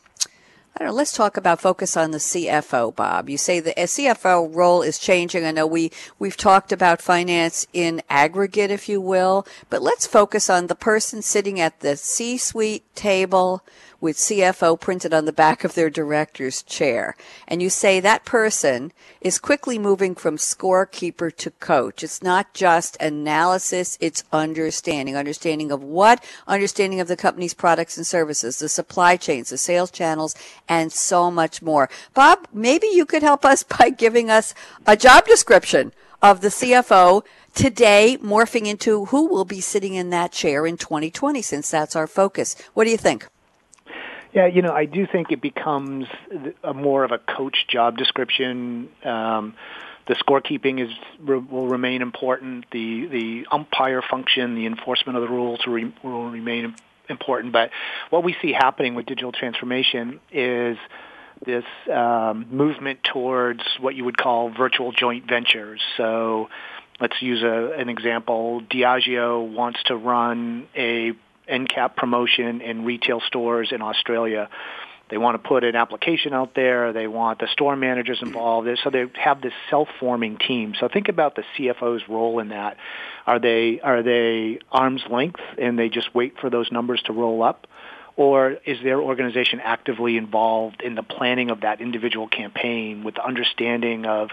[0.76, 0.94] I don't know.
[0.94, 3.28] Let's talk about focus on the CFO, Bob.
[3.30, 5.44] You say the CFO role is changing.
[5.44, 10.50] I know we we've talked about finance in aggregate, if you will, but let's focus
[10.50, 13.62] on the person sitting at the C-suite table
[14.04, 17.16] with CFO printed on the back of their director's chair.
[17.48, 22.04] And you say that person is quickly moving from scorekeeper to coach.
[22.04, 25.16] It's not just analysis, it's understanding.
[25.16, 26.22] Understanding of what?
[26.46, 30.34] Understanding of the company's products and services, the supply chains, the sales channels,
[30.68, 31.88] and so much more.
[32.12, 34.52] Bob, maybe you could help us by giving us
[34.86, 40.30] a job description of the CFO today morphing into who will be sitting in that
[40.30, 42.54] chair in 2020 since that's our focus.
[42.74, 43.26] What do you think?
[44.34, 46.06] Yeah, you know, I do think it becomes
[46.64, 48.88] a more of a coach job description.
[49.04, 49.54] Um,
[50.08, 50.90] the scorekeeping is
[51.24, 52.66] will remain important.
[52.72, 56.74] The the umpire function, the enforcement of the rules will, re, will remain
[57.08, 57.52] important.
[57.52, 57.70] But
[58.10, 60.78] what we see happening with digital transformation is
[61.46, 65.80] this um, movement towards what you would call virtual joint ventures.
[65.96, 66.48] So
[67.00, 68.62] let's use a, an example.
[68.62, 71.12] Diageo wants to run a
[71.48, 74.48] end cap promotion in retail stores in Australia.
[75.10, 76.92] They want to put an application out there.
[76.92, 78.68] They want the store managers involved.
[78.82, 80.74] So they have this self-forming team.
[80.80, 82.78] So think about the CFO's role in that.
[83.26, 87.42] Are they are they arm's length and they just wait for those numbers to roll
[87.42, 87.66] up?
[88.16, 93.24] Or is their organization actively involved in the planning of that individual campaign with the
[93.24, 94.30] understanding of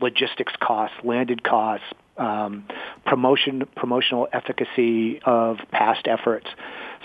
[0.00, 2.64] logistics costs, landed costs, um,
[3.04, 6.46] promotion, promotional efficacy of past efforts.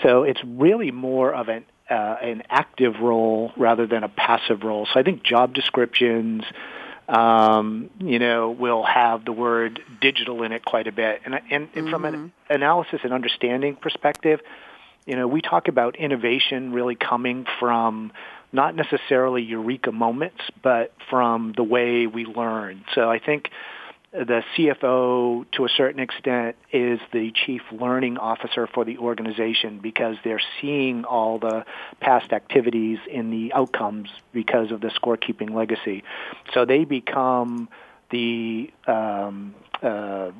[0.04, 4.86] So it's really more of an uh, an active role rather than a passive role.
[4.92, 6.44] So I think job descriptions,
[7.08, 11.22] um, you know, will have the word digital in it quite a bit.
[11.24, 11.90] And, and, and mm-hmm.
[11.90, 12.52] from an mm-hmm.
[12.52, 14.38] analysis and understanding perspective,
[15.06, 18.12] you know, we talk about innovation really coming from
[18.52, 22.84] not necessarily eureka moments, but from the way we learn.
[22.94, 23.50] So I think
[24.12, 30.16] the CFO, to a certain extent, is the chief learning officer for the organization because
[30.24, 31.64] they're seeing all the
[32.00, 36.02] past activities in the outcomes because of the scorekeeping legacy.
[36.52, 37.68] So they become
[38.10, 40.30] the um, uh,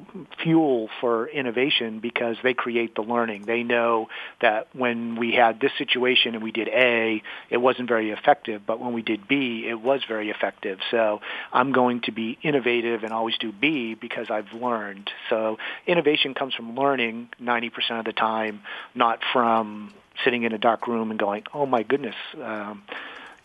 [0.43, 3.45] fuel for innovation because they create the learning.
[3.47, 4.09] They know
[4.41, 8.81] that when we had this situation and we did A, it wasn't very effective, but
[8.81, 10.79] when we did B, it was very effective.
[10.91, 11.21] So
[11.53, 15.11] I'm going to be innovative and always do B because I've learned.
[15.31, 18.61] So innovation comes from learning 90% of the time,
[18.95, 19.95] not from
[20.25, 22.17] sitting in a dark room and going, oh my goodness.
[22.41, 22.83] Um,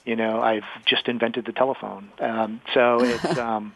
[0.03, 2.11] you know, I've just invented the telephone.
[2.19, 3.73] Um, so it's um,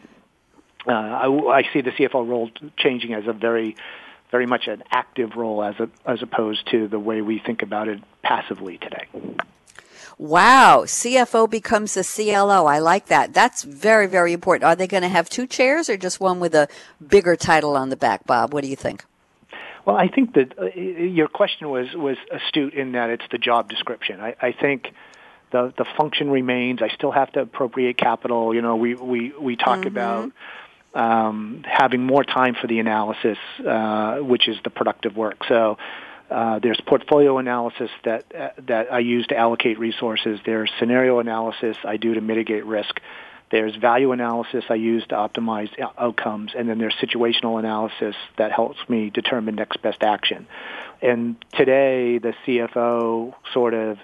[0.86, 3.76] uh, I, I see the CFO role changing as a very,
[4.30, 7.88] very much an active role as a, as opposed to the way we think about
[7.88, 9.06] it passively today.
[10.18, 12.66] Wow, CFO becomes the CLO.
[12.66, 13.32] I like that.
[13.32, 14.64] That's very, very important.
[14.64, 16.68] Are they going to have two chairs or just one with a
[17.06, 18.52] bigger title on the back, Bob?
[18.52, 19.04] What do you think?
[19.86, 23.70] Well, I think that uh, your question was was astute in that it's the job
[23.70, 24.20] description.
[24.20, 24.92] I, I think
[25.52, 26.82] the the function remains.
[26.82, 28.54] I still have to appropriate capital.
[28.54, 29.88] You know, we we we talk mm-hmm.
[29.88, 30.32] about
[30.94, 35.44] um, having more time for the analysis, uh, which is the productive work.
[35.48, 35.78] So
[36.30, 40.38] uh, there's portfolio analysis that uh, that I use to allocate resources.
[40.44, 43.00] There's scenario analysis I do to mitigate risk.
[43.50, 48.78] There's value analysis I use to optimize outcomes, and then there's situational analysis that helps
[48.88, 50.46] me determine next best action.
[51.02, 53.98] And today, the CFO sort of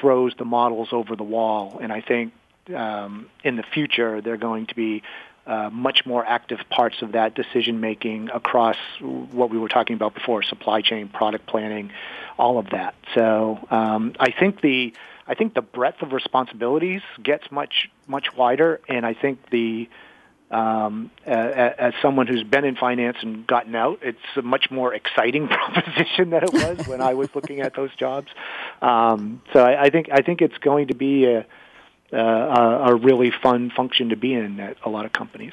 [0.00, 2.32] throws the models over the wall, and I think
[2.74, 5.02] um, in the future they're going to be
[5.46, 10.14] uh, much more active parts of that decision making across what we were talking about
[10.14, 11.90] before supply chain product planning
[12.38, 14.92] all of that so um, i think the
[15.26, 19.88] i think the breadth of responsibilities gets much much wider and i think the
[20.50, 25.46] um, as someone who's been in finance and gotten out, it's a much more exciting
[25.48, 28.28] proposition than it was when I was looking at those jobs.
[28.82, 31.46] Um, so I, I think I think it's going to be a,
[32.12, 35.52] uh, a, a really fun function to be in at a lot of companies.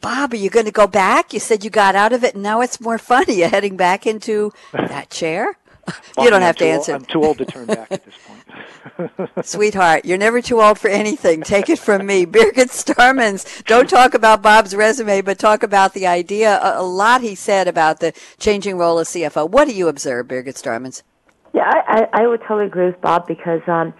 [0.00, 1.32] Bob, are you going to go back?
[1.32, 3.24] You said you got out of it, and now it's more fun.
[3.28, 5.56] Are you heading back into that chair?
[6.16, 6.92] Well, you don't I'm have to answer.
[6.92, 9.10] Old, I'm too old to turn back at this point.
[9.44, 11.42] Sweetheart, you're never too old for anything.
[11.42, 12.26] Take it from me.
[12.26, 16.60] Birgit Starmanns, don't talk about Bob's resume, but talk about the idea.
[16.60, 19.50] A, a, lot he said about the changing role of CFO.
[19.50, 21.02] What do you observe, Birgit Starmanns?
[21.54, 23.92] Yeah, I, I, I would totally agree with Bob because um,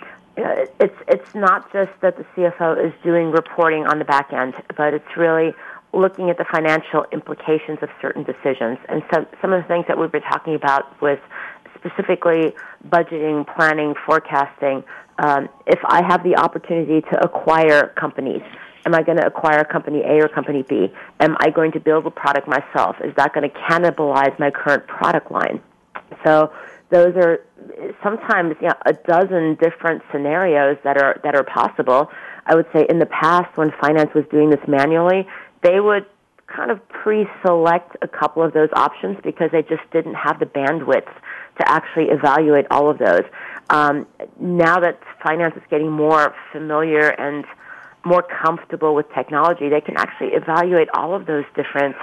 [0.78, 4.94] it's it's not just that the CFO is doing reporting on the back end, but
[4.94, 5.52] it's really
[5.92, 8.78] looking at the financial implications of certain decisions.
[8.88, 11.20] And some some of the things that we've been talking about with
[11.78, 12.54] specifically
[12.88, 14.84] budgeting, planning, forecasting.
[15.18, 18.42] Um, if I have the opportunity to acquire companies,
[18.86, 20.92] am I going to acquire company A or company B?
[21.20, 22.96] Am I going to build a product myself?
[23.04, 25.60] Is that going to cannibalize my current product line?
[26.24, 26.52] So
[26.90, 27.40] those are
[28.02, 32.10] sometimes you know, a dozen different scenarios that are that are possible.
[32.46, 35.26] I would say in the past when finance was doing this manually,
[35.62, 36.06] they would
[36.46, 41.06] kind of pre-select a couple of those options because they just didn't have the bandwidth
[41.58, 43.22] to actually evaluate all of those.
[43.70, 44.06] Um,
[44.40, 47.44] now that finance is getting more familiar and
[48.04, 51.94] more comfortable with technology, they can actually evaluate all of those different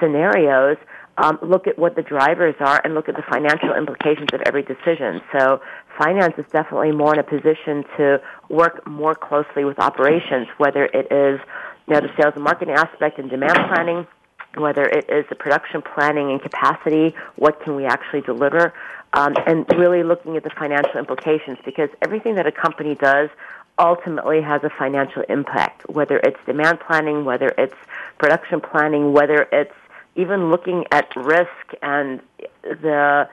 [0.00, 0.78] scenarios
[1.18, 4.62] um, look at what the drivers are and look at the financial implications of every
[4.62, 5.20] decision.
[5.32, 5.60] So
[5.98, 11.12] finance is definitely more in a position to work more closely with operations, whether it
[11.12, 11.40] is
[11.86, 14.06] you know, the sales and marketing aspect and demand planning,
[14.56, 18.72] whether it is the production planning and capacity, what can we actually deliver,
[19.12, 23.30] um, and really looking at the financial implications because everything that a company does
[23.78, 27.74] ultimately has a financial impact, whether it's demand planning, whether it's
[28.18, 29.74] production planning, whether it's
[30.16, 32.20] even looking at risk and
[32.62, 33.28] the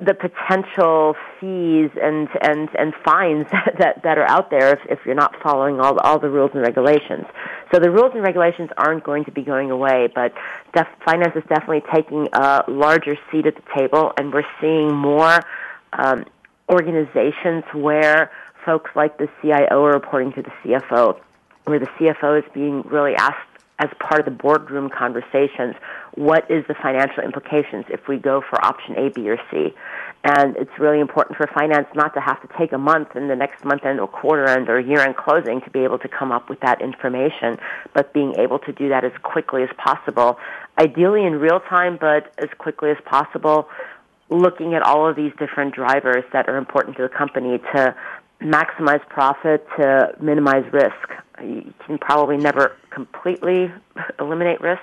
[0.00, 3.46] the potential fees and, and, and fines
[3.78, 6.62] that, that are out there if, if you're not following all, all the rules and
[6.62, 7.26] regulations.
[7.72, 10.32] So the rules and regulations aren't going to be going away, but
[10.74, 15.40] def- finance is definitely taking a larger seat at the table, and we're seeing more
[15.92, 16.24] um,
[16.70, 18.30] organizations where
[18.64, 21.20] folks like the CIO are reporting to the CFO,
[21.64, 25.74] where the CFO is being really asked as part of the boardroom conversations,
[26.14, 29.74] what is the financial implications if we go for option A, B, or C?
[30.22, 33.36] And it's really important for finance not to have to take a month and the
[33.36, 36.30] next month end or quarter end or year end closing to be able to come
[36.30, 37.58] up with that information,
[37.92, 40.38] but being able to do that as quickly as possible,
[40.78, 43.68] ideally in real time, but as quickly as possible,
[44.30, 47.94] looking at all of these different drivers that are important to the company to
[48.40, 50.94] maximize profit to minimize risk.
[51.42, 53.72] You can probably never completely
[54.20, 54.82] eliminate risk,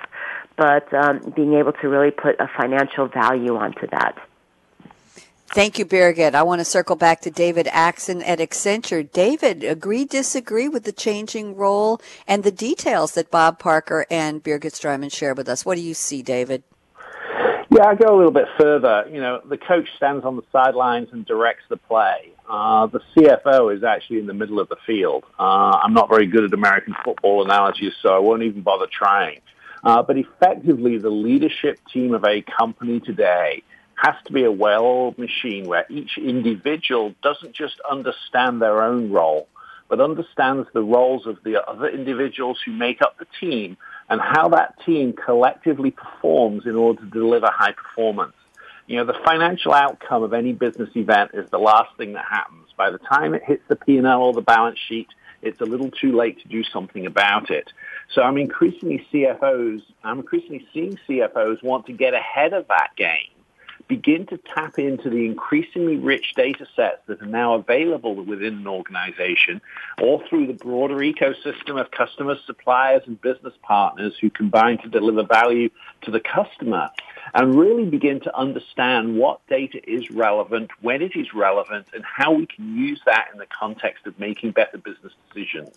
[0.58, 4.18] but um, being able to really put a financial value onto that.
[5.54, 6.34] Thank you, Birgit.
[6.34, 9.12] I want to circle back to David Axson at Accenture.
[9.12, 14.72] David, agree, disagree with the changing role and the details that Bob Parker and Birgit
[14.72, 15.66] Starmanns share with us.
[15.66, 16.64] What do you see, David?
[17.70, 19.06] Yeah, I go a little bit further.
[19.12, 22.32] You know, the coach stands on the sidelines and directs the play.
[22.52, 25.24] Uh, the CFO is actually in the middle of the field.
[25.39, 29.39] Uh, I'm not very good at American football analogies, so I won't even bother trying.
[29.86, 33.64] Uh, but effectively, the leadership team of a company today
[33.95, 39.47] has to be a well-oiled machine where each individual doesn't just understand their own role,
[39.88, 43.78] but understands the roles of the other individuals who make up the team
[44.10, 48.34] and how that team collectively performs in order to deliver high performance.
[48.92, 52.68] You know, the financial outcome of any business event is the last thing that happens.
[52.76, 55.08] By the time it hits the P&L or the balance sheet,
[55.42, 57.72] it's a little too late to do something about it.
[58.14, 63.32] So I'm increasingly CFOs, I'm increasingly seeing CFOs want to get ahead of that game
[63.92, 68.66] begin to tap into the increasingly rich data sets that are now available within an
[68.66, 69.60] organization
[70.02, 75.24] or through the broader ecosystem of customers, suppliers, and business partners who combine to deliver
[75.24, 75.70] value
[76.04, 76.89] to the customer
[77.34, 82.32] and really begin to understand what data is relevant, when it is relevant, and how
[82.32, 85.76] we can use that in the context of making better business decisions.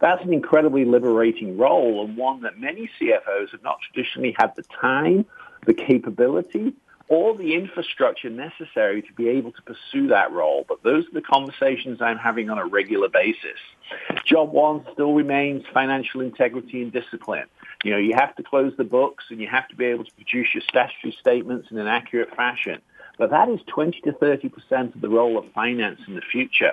[0.00, 4.64] That's an incredibly liberating role and one that many CFOs have not traditionally had the
[4.80, 5.26] time,
[5.64, 6.74] the capability,
[7.08, 10.64] all the infrastructure necessary to be able to pursue that role.
[10.68, 13.58] But those are the conversations I'm having on a regular basis.
[14.24, 17.46] Job one still remains financial integrity and discipline.
[17.84, 20.12] You know, you have to close the books and you have to be able to
[20.12, 22.80] produce your statutory statements in an accurate fashion.
[23.18, 26.72] But that is 20 to 30% of the role of finance in the future.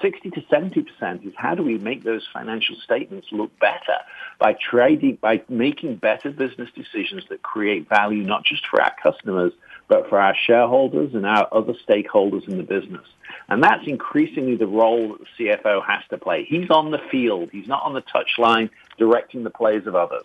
[0.00, 3.98] 60 to 70% is how do we make those financial statements look better
[4.38, 9.52] by trading, by making better business decisions that create value not just for our customers,
[9.88, 13.06] but for our shareholders and our other stakeholders in the business.
[13.48, 16.44] And that's increasingly the role that the CFO has to play.
[16.44, 17.48] He's on the field.
[17.50, 18.68] He's not on the touchline
[18.98, 20.24] directing the plays of others.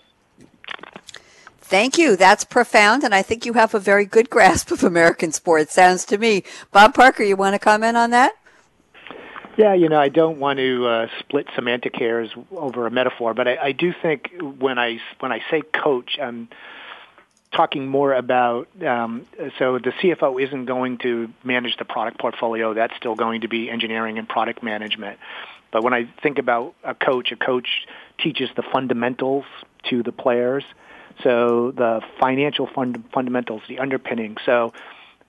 [1.61, 2.17] Thank you.
[2.17, 6.05] That's profound, and I think you have a very good grasp of American sports, sounds
[6.05, 6.43] to me.
[6.71, 8.33] Bob Parker, you want to comment on that?
[9.57, 13.47] Yeah, you know, I don't want to uh, split semantic hairs over a metaphor, but
[13.47, 16.49] I, I do think when I when I say coach, I'm
[17.55, 18.67] talking more about.
[18.85, 19.25] Um,
[19.59, 23.69] so the CFO isn't going to manage the product portfolio; that's still going to be
[23.69, 25.19] engineering and product management.
[25.71, 27.67] But when I think about a coach, a coach
[28.19, 29.45] teaches the fundamentals
[29.89, 30.63] to the players.
[31.23, 34.37] So the financial fund- fundamentals, the underpinning.
[34.45, 34.73] So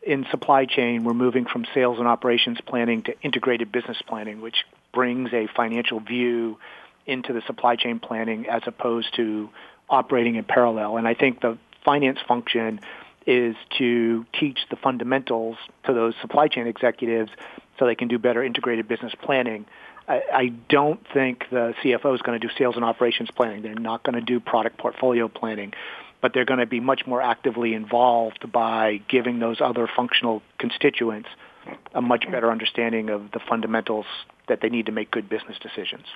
[0.03, 4.65] in supply chain, we're moving from sales and operations planning to integrated business planning, which
[4.93, 6.59] brings a financial view
[7.07, 9.51] into the supply chain planning as opposed to
[9.89, 10.97] operating in parallel.
[10.97, 12.81] And I think the finance function
[13.27, 17.31] is to teach the fundamentals to those supply chain executives
[17.79, 19.65] so they can do better integrated business planning.
[20.07, 23.63] I, I don't think the CFO is going to do sales and operations planning.
[23.63, 25.73] They're not going to do product portfolio planning
[26.25, 31.29] but they're going to be much more actively involved by giving those other functional constituents
[31.95, 34.07] a much better understanding of the fundamentals
[34.49, 36.07] that they need to make good business decisions.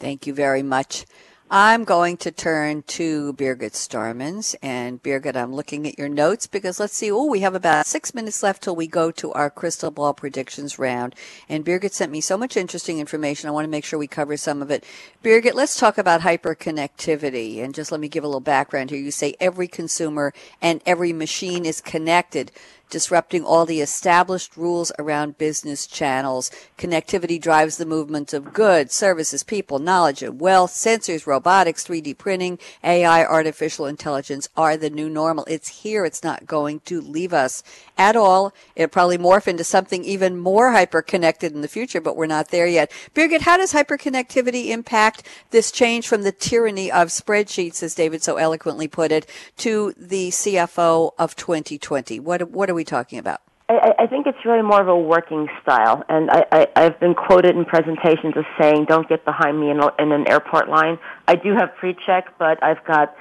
[0.00, 1.06] Thank you very much.
[1.50, 4.54] I'm going to turn to Birgit Starmanns.
[4.60, 7.10] And Birgit, I'm looking at your notes because let's see.
[7.10, 10.78] Oh, we have about six minutes left till we go to our crystal ball predictions
[10.78, 11.14] round.
[11.48, 13.48] And Birgit sent me so much interesting information.
[13.48, 14.84] I want to make sure we cover some of it.
[15.24, 17.64] Birgit, let's talk about hyperconnectivity.
[17.64, 19.00] And just let me give a little background here.
[19.00, 22.52] You say every consumer and every machine is connected
[22.90, 26.50] disrupting all the established rules around business channels.
[26.76, 30.72] Connectivity drives the movement of goods, services, people, knowledge, and wealth.
[30.72, 35.44] Sensors, robotics, 3D printing, AI, artificial intelligence are the new normal.
[35.46, 36.04] It's here.
[36.04, 37.62] It's not going to leave us
[37.98, 38.54] at all.
[38.76, 42.48] It'll probably morph into something even more hyper connected in the future, but we're not
[42.48, 42.90] there yet.
[43.14, 48.36] Birgit, how does hyperconnectivity impact this change from the tyranny of spreadsheets, as David so
[48.36, 49.28] eloquently put it,
[49.58, 52.20] to the CFO of 2020?
[52.20, 53.42] What, what are we talking about?
[53.68, 57.14] I, I think it's really more of a working style, and I, I, I've been
[57.14, 61.34] quoted in presentations as saying, "Don't get behind me in, in an airport line." I
[61.34, 63.14] do have pre-check, but I've got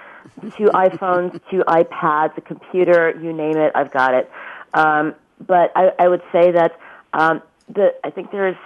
[0.58, 4.30] two iPhones, two iPads, a computer, you name it, I've got it.
[4.74, 5.16] Um,
[5.46, 6.80] but I, I would say that
[7.14, 8.58] um, the I think there's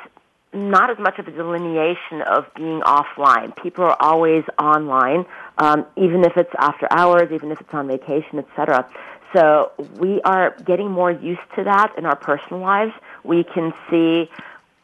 [0.54, 3.56] not as much of a delineation of being offline.
[3.62, 5.26] People are always online,
[5.58, 8.90] um, even if it's after hours, even if it's on vacation, etc.
[9.34, 12.92] So we are getting more used to that in our personal lives.
[13.24, 14.30] We can see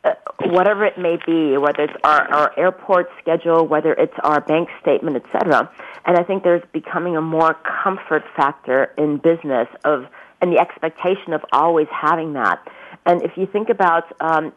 [0.05, 0.13] uh,
[0.45, 5.17] whatever it may be, whether it's our, our airport schedule, whether it's our bank statement,
[5.17, 5.69] etc.
[6.05, 10.07] And I think there's becoming a more comfort factor in business of
[10.41, 12.59] and the expectation of always having that.
[13.05, 14.53] And if you think about um,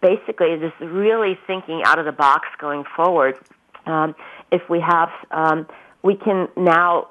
[0.00, 3.36] basically just really thinking out of the box going forward,
[3.86, 4.14] um,
[4.52, 5.66] if we have, um,
[6.02, 7.08] we can now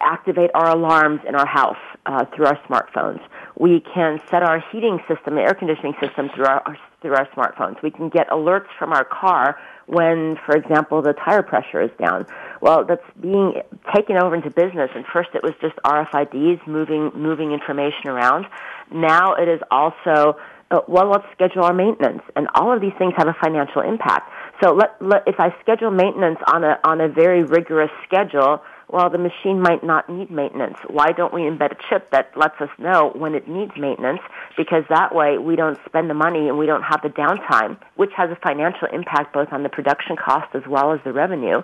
[0.00, 1.76] activate our alarms in our house
[2.06, 3.20] uh, through our smartphones.
[3.58, 7.82] We can set our heating system, air conditioning system through our through our smartphones.
[7.82, 12.26] We can get alerts from our car when, for example, the tire pressure is down.
[12.60, 13.54] Well, that's being
[13.94, 14.90] taken over into business.
[14.94, 18.46] And first, it was just RFIDs moving moving information around.
[18.92, 20.36] Now it is also
[20.72, 24.30] uh, well, let's schedule our maintenance, and all of these things have a financial impact.
[24.62, 28.62] So, let, let, if I schedule maintenance on a on a very rigorous schedule,
[28.92, 30.76] well, the machine might not need maintenance.
[30.86, 34.20] Why don't we embed a chip that lets us know when it needs maintenance?
[34.54, 38.10] Because that way we don't spend the money and we don't have the downtime, which
[38.14, 41.62] has a financial impact both on the production cost as well as the revenue.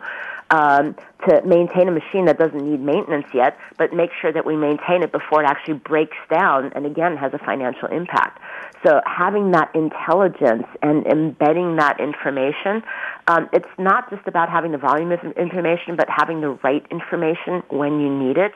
[0.51, 0.97] Um,
[1.29, 5.03] to maintain a machine that doesn't need maintenance yet, but make sure that we maintain
[5.03, 8.41] it before it actually breaks down and again has a financial impact.
[8.83, 12.83] So having that intelligence and embedding that information,
[13.27, 17.63] um, it's not just about having the volume of information, but having the right information
[17.69, 18.53] when you need it.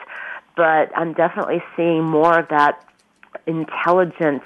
[0.56, 2.84] But I'm definitely seeing more of that
[3.46, 4.44] intelligence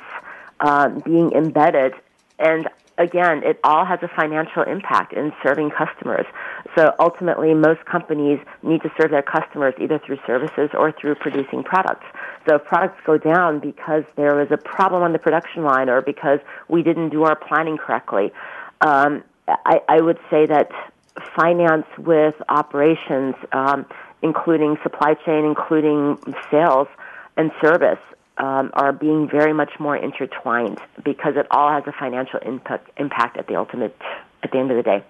[0.61, 1.93] um, being embedded.
[2.39, 2.69] And
[2.99, 6.27] again, it all has a financial impact in serving customers.
[6.75, 11.63] So ultimately, most companies need to serve their customers either through services or through producing
[11.63, 12.07] products.
[12.47, 16.01] So if products go down because there was a problem on the production line or
[16.01, 18.33] because we didn't do our planning correctly,
[18.81, 20.71] um, I, I would say that
[21.35, 23.87] finance with operations, um,
[24.23, 26.19] including supply chain, including
[26.51, 26.89] sales
[27.37, 27.99] and service,
[28.39, 33.37] um, are being very much more intertwined because it all has a financial impact, impact
[33.37, 33.97] at the ultimate
[34.43, 35.05] at the end of the day.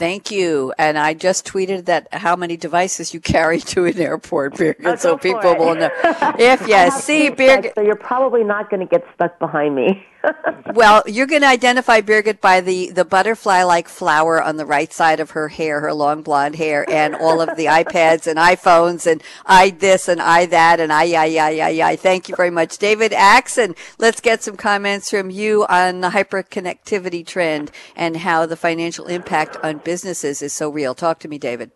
[0.00, 0.72] Thank you.
[0.78, 4.96] And I just tweeted that how many devices you carry to an airport, Birgit, oh,
[4.96, 5.90] so people will know.
[6.38, 7.74] If you see Birgit.
[7.74, 10.06] So you're probably not going to get stuck behind me.
[10.74, 14.92] well, you're going to identify Birgit by the, the butterfly like flower on the right
[14.92, 19.10] side of her hair, her long blonde hair, and all of the iPads and iPhones
[19.10, 21.96] and I this and I that and I, I, I, I, I.
[21.96, 22.78] Thank you very much.
[22.78, 28.56] David Axson, let's get some comments from you on the hyperconnectivity trend and how the
[28.56, 30.94] financial impact on businesses is so real.
[30.94, 31.70] Talk to me, David.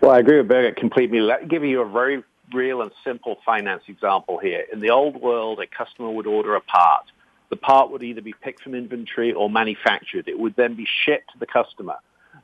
[0.00, 1.20] Well, I agree with Birgit completely.
[1.20, 2.22] Let me give you a very
[2.54, 4.64] real and simple finance example here.
[4.72, 7.04] In the old world, a customer would order a part
[7.50, 10.28] the part would either be picked from inventory or manufactured.
[10.28, 11.96] It would then be shipped to the customer.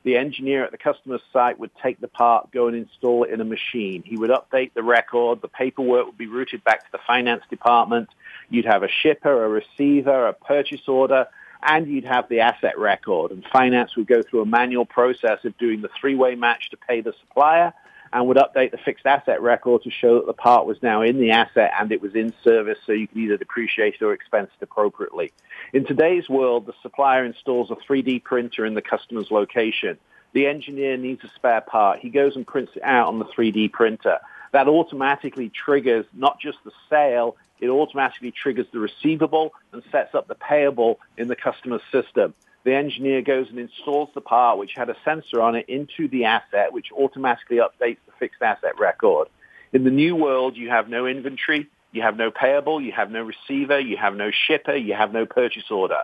[0.03, 3.41] The engineer at the customer's site would take the part, go and install it in
[3.41, 4.03] a machine.
[4.05, 5.41] He would update the record.
[5.41, 8.09] The paperwork would be routed back to the finance department.
[8.49, 11.27] You'd have a shipper, a receiver, a purchase order,
[11.63, 13.31] and you'd have the asset record.
[13.31, 17.01] And finance would go through a manual process of doing the three-way match to pay
[17.01, 17.73] the supplier
[18.15, 21.19] and would update the fixed asset record to show that the part was now in
[21.19, 24.49] the asset and it was in service so you could either depreciate it or expense
[24.57, 25.33] it appropriately.
[25.73, 29.97] In today's world, the supplier installs a 3D printer in the customer's location.
[30.31, 31.99] The engineer needs a spare part.
[31.99, 34.19] He goes and prints it out on the 3D printer.
[34.53, 40.29] That automatically triggers not just the sale, it automatically triggers the receivable and sets up
[40.29, 42.33] the payable in the customer's system
[42.65, 46.25] the engineer goes and installs the part which had a sensor on it into the
[46.25, 49.27] asset, which automatically updates fixed asset record.
[49.73, 53.21] In the new world, you have no inventory, you have no payable, you have no
[53.23, 56.01] receiver, you have no shipper, you have no purchase order.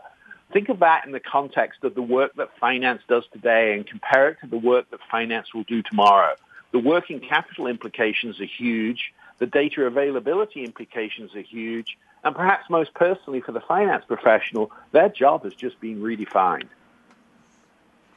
[0.52, 4.30] Think of that in the context of the work that finance does today and compare
[4.30, 6.36] it to the work that finance will do tomorrow.
[6.72, 9.14] The working capital implications are huge.
[9.40, 11.98] The data availability implications are huge.
[12.24, 16.68] And perhaps most personally for the finance professional, their job has just been redefined.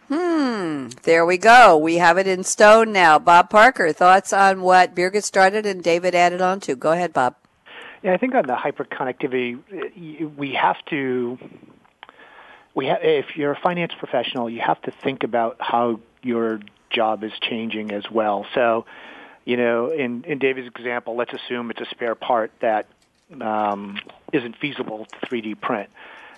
[0.08, 1.76] Hmm, there we go.
[1.78, 3.18] We have it in stone now.
[3.18, 6.76] Bob Parker, thoughts on what Birgit started and David added on to.
[6.76, 7.36] Go ahead, Bob.
[8.02, 11.38] Yeah, I think on the hyperconnectivity, we have to,
[12.74, 17.24] we ha- if you're a finance professional, you have to think about how your job
[17.24, 18.46] is changing as well.
[18.54, 18.84] So,
[19.46, 22.86] you know, in, in David's example, let's assume it's a spare part that
[23.40, 23.98] um,
[24.34, 25.88] isn't feasible to 3D print.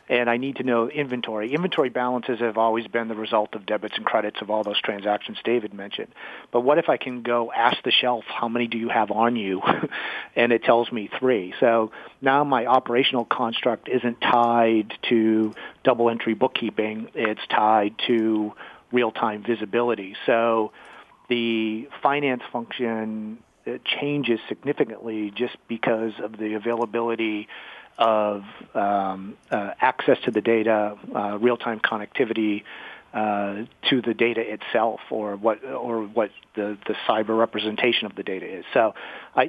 [0.08, 1.52] And I need to know inventory.
[1.52, 5.38] Inventory balances have always been the result of debits and credits of all those transactions
[5.42, 6.14] David mentioned.
[6.52, 9.34] But what if I can go ask the shelf, how many do you have on
[9.34, 9.62] you?
[10.36, 11.54] and it tells me three.
[11.58, 11.90] So
[12.20, 17.08] now my operational construct isn't tied to double entry bookkeeping.
[17.14, 18.52] It's tied to
[18.92, 20.14] real-time visibility.
[20.24, 20.70] So
[21.28, 23.38] the finance function
[23.84, 27.48] changes significantly just because of the availability
[27.98, 28.44] of
[28.74, 32.62] um, uh, access to the data, uh, real-time connectivity
[33.14, 38.22] uh, to the data itself, or what or what the, the cyber representation of the
[38.22, 38.64] data is.
[38.74, 38.94] So,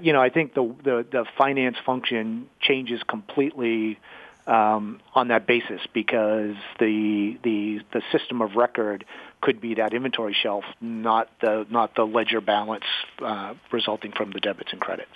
[0.01, 3.99] you know, I think the, the the finance function changes completely
[4.45, 9.03] um, on that basis because the the the system of record
[9.41, 12.85] could be that inventory shelf, not the not the ledger balance
[13.19, 15.11] uh, resulting from the debits and credits.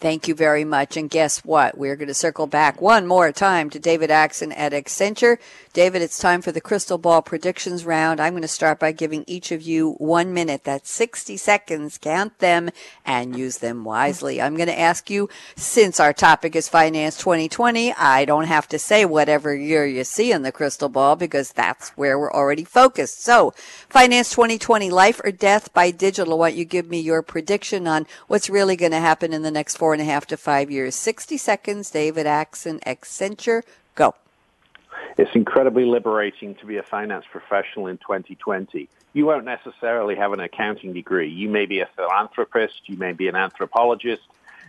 [0.00, 0.96] Thank you very much.
[0.96, 1.78] And guess what?
[1.78, 5.38] We're going to circle back one more time to David Axson at Accenture.
[5.74, 8.20] David, it's time for the crystal ball predictions round.
[8.20, 10.62] I'm going to start by giving each of you one minute.
[10.62, 11.98] That's 60 seconds.
[11.98, 12.70] Count them
[13.04, 14.40] and use them wisely.
[14.40, 18.78] I'm going to ask you, since our topic is Finance 2020, I don't have to
[18.78, 23.24] say whatever year you see in the crystal ball because that's where we're already focused.
[23.24, 23.52] So,
[23.88, 26.38] Finance 2020, life or death by digital.
[26.38, 29.50] Why don't you give me your prediction on what's really going to happen in the
[29.50, 30.94] next four and a half to five years.
[30.94, 33.62] 60 seconds, David Axson, Accenture.
[35.16, 38.88] It's incredibly liberating to be a finance professional in 2020.
[39.12, 41.30] You won't necessarily have an accounting degree.
[41.30, 44.22] You may be a philanthropist, you may be an anthropologist,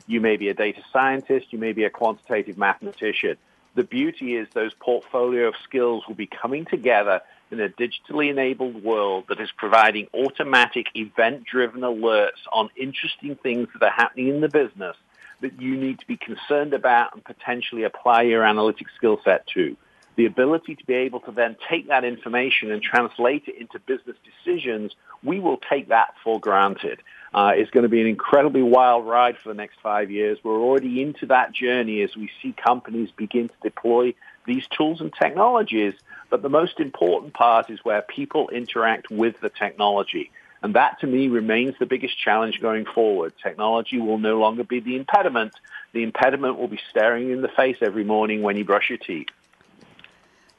[0.08, 3.38] you may be a data scientist, you may be a quantitative mathematician.
[3.74, 7.22] The beauty is those portfolio of skills will be coming together
[7.52, 13.84] in a digitally enabled world that is providing automatic event-driven alerts on interesting things that
[13.84, 14.96] are happening in the business
[15.42, 19.76] that you need to be concerned about and potentially apply your analytic skill set to.
[20.16, 24.16] The ability to be able to then take that information and translate it into business
[24.24, 27.02] decisions, we will take that for granted.
[27.34, 30.38] Uh, it's going to be an incredibly wild ride for the next five years.
[30.42, 34.14] We're already into that journey as we see companies begin to deploy
[34.46, 35.96] these tools and technologies.
[36.30, 40.32] But the most important part is where people interact with the technology.
[40.64, 43.34] And that to me remains the biggest challenge going forward.
[43.44, 45.54] Technology will no longer be the impediment.
[45.92, 48.98] The impediment will be staring you in the face every morning when you brush your
[48.98, 49.28] teeth.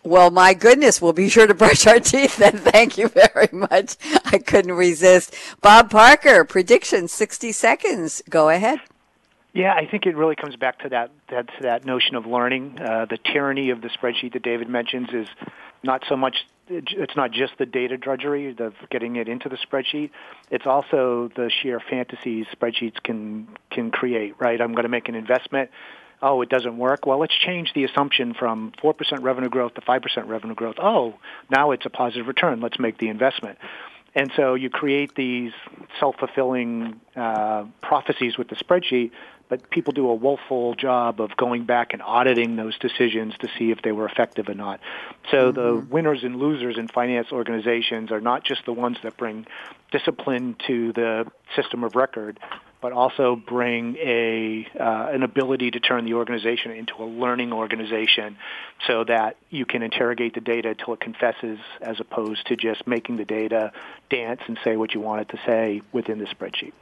[0.06, 2.58] Well, my goodness, we'll be sure to brush our teeth then.
[2.58, 3.96] Thank you very much.
[4.24, 5.34] I couldn't resist.
[5.60, 8.22] Bob Parker, prediction 60 seconds.
[8.30, 8.78] Go ahead.
[9.52, 12.78] Yeah, I think it really comes back to that, that to that notion of learning.
[12.78, 15.26] Uh, the tyranny of the spreadsheet that David mentions is
[15.82, 16.36] not so much
[16.68, 20.10] it's not just the data drudgery of getting it into the spreadsheet.
[20.50, 24.34] It's also the sheer fantasies spreadsheets can can create.
[24.38, 24.60] Right?
[24.60, 25.70] I'm going to make an investment.
[26.22, 27.06] Oh, it doesn't work.
[27.06, 30.76] Well, let's change the assumption from 4% revenue growth to 5% revenue growth.
[30.78, 31.14] Oh,
[31.50, 32.60] now it's a positive return.
[32.60, 33.58] Let's make the investment.
[34.14, 35.52] And so you create these
[36.00, 39.10] self-fulfilling uh, prophecies with the spreadsheet
[39.48, 43.70] but people do a woeful job of going back and auditing those decisions to see
[43.70, 44.80] if they were effective or not.
[45.30, 45.60] So mm-hmm.
[45.60, 49.46] the winners and losers in finance organizations are not just the ones that bring
[49.92, 52.40] discipline to the system of record,
[52.80, 58.36] but also bring a uh, an ability to turn the organization into a learning organization,
[58.86, 63.16] so that you can interrogate the data till it confesses, as opposed to just making
[63.16, 63.72] the data
[64.10, 66.72] dance and say what you want it to say within the spreadsheet.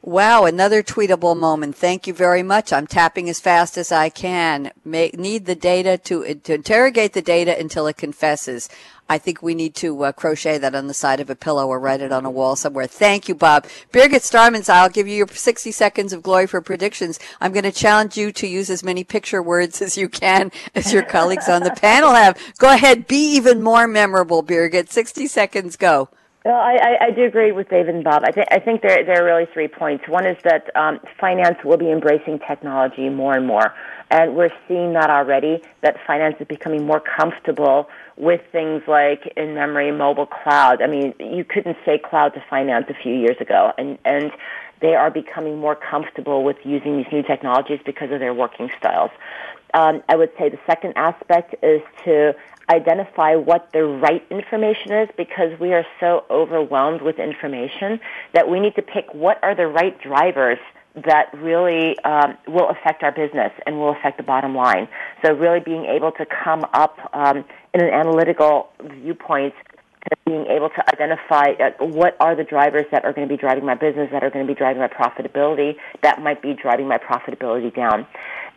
[0.00, 1.74] Wow, another tweetable moment.
[1.74, 2.72] Thank you very much.
[2.72, 4.70] I'm tapping as fast as I can.
[4.84, 8.68] Make, need the data to, to interrogate the data until it confesses.
[9.08, 11.80] I think we need to uh, crochet that on the side of a pillow or
[11.80, 12.86] write it on a wall somewhere.
[12.86, 13.66] Thank you, Bob.
[13.92, 17.18] Birgit Starmanns, I'll give you your 60 seconds of glory for predictions.
[17.40, 20.92] I'm going to challenge you to use as many picture words as you can as
[20.92, 22.38] your colleagues on the panel have.
[22.58, 23.08] Go ahead.
[23.08, 24.90] Be even more memorable, Birgit.
[24.90, 25.76] 60 seconds.
[25.76, 26.08] Go.
[26.44, 28.22] Well, I, I do agree with David and Bob.
[28.24, 30.08] I, th- I think there, there are really three points.
[30.08, 33.74] One is that um, finance will be embracing technology more and more.
[34.10, 39.90] And we're seeing that already, that finance is becoming more comfortable with things like in-memory
[39.92, 40.80] mobile cloud.
[40.80, 43.72] I mean, you couldn't say cloud to finance a few years ago.
[43.76, 44.30] And, and
[44.80, 49.10] they are becoming more comfortable with using these new technologies because of their working styles.
[49.74, 52.34] Um, I would say the second aspect is to
[52.70, 58.00] identify what the right information is because we are so overwhelmed with information
[58.34, 60.58] that we need to pick what are the right drivers
[61.06, 64.88] that really um, will affect our business and will affect the bottom line.
[65.24, 67.44] So really being able to come up um,
[67.74, 68.70] in an analytical
[69.02, 69.54] viewpoint
[70.24, 73.74] being able to identify what are the drivers that are going to be driving my
[73.74, 77.74] business, that are going to be driving my profitability, that might be driving my profitability
[77.74, 78.06] down.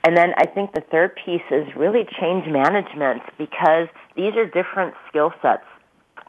[0.03, 4.95] And then I think the third piece is really change management because these are different
[5.07, 5.65] skill sets.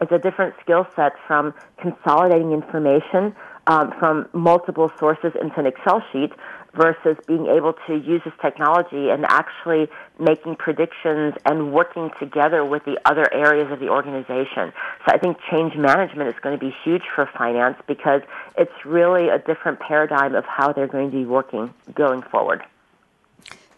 [0.00, 3.34] It's a different skill set from consolidating information
[3.66, 6.32] um, from multiple sources into an Excel sheet
[6.74, 12.84] versus being able to use this technology and actually making predictions and working together with
[12.84, 14.72] the other areas of the organization.
[15.06, 18.22] So I think change management is going to be huge for finance because
[18.56, 22.62] it's really a different paradigm of how they're going to be working going forward.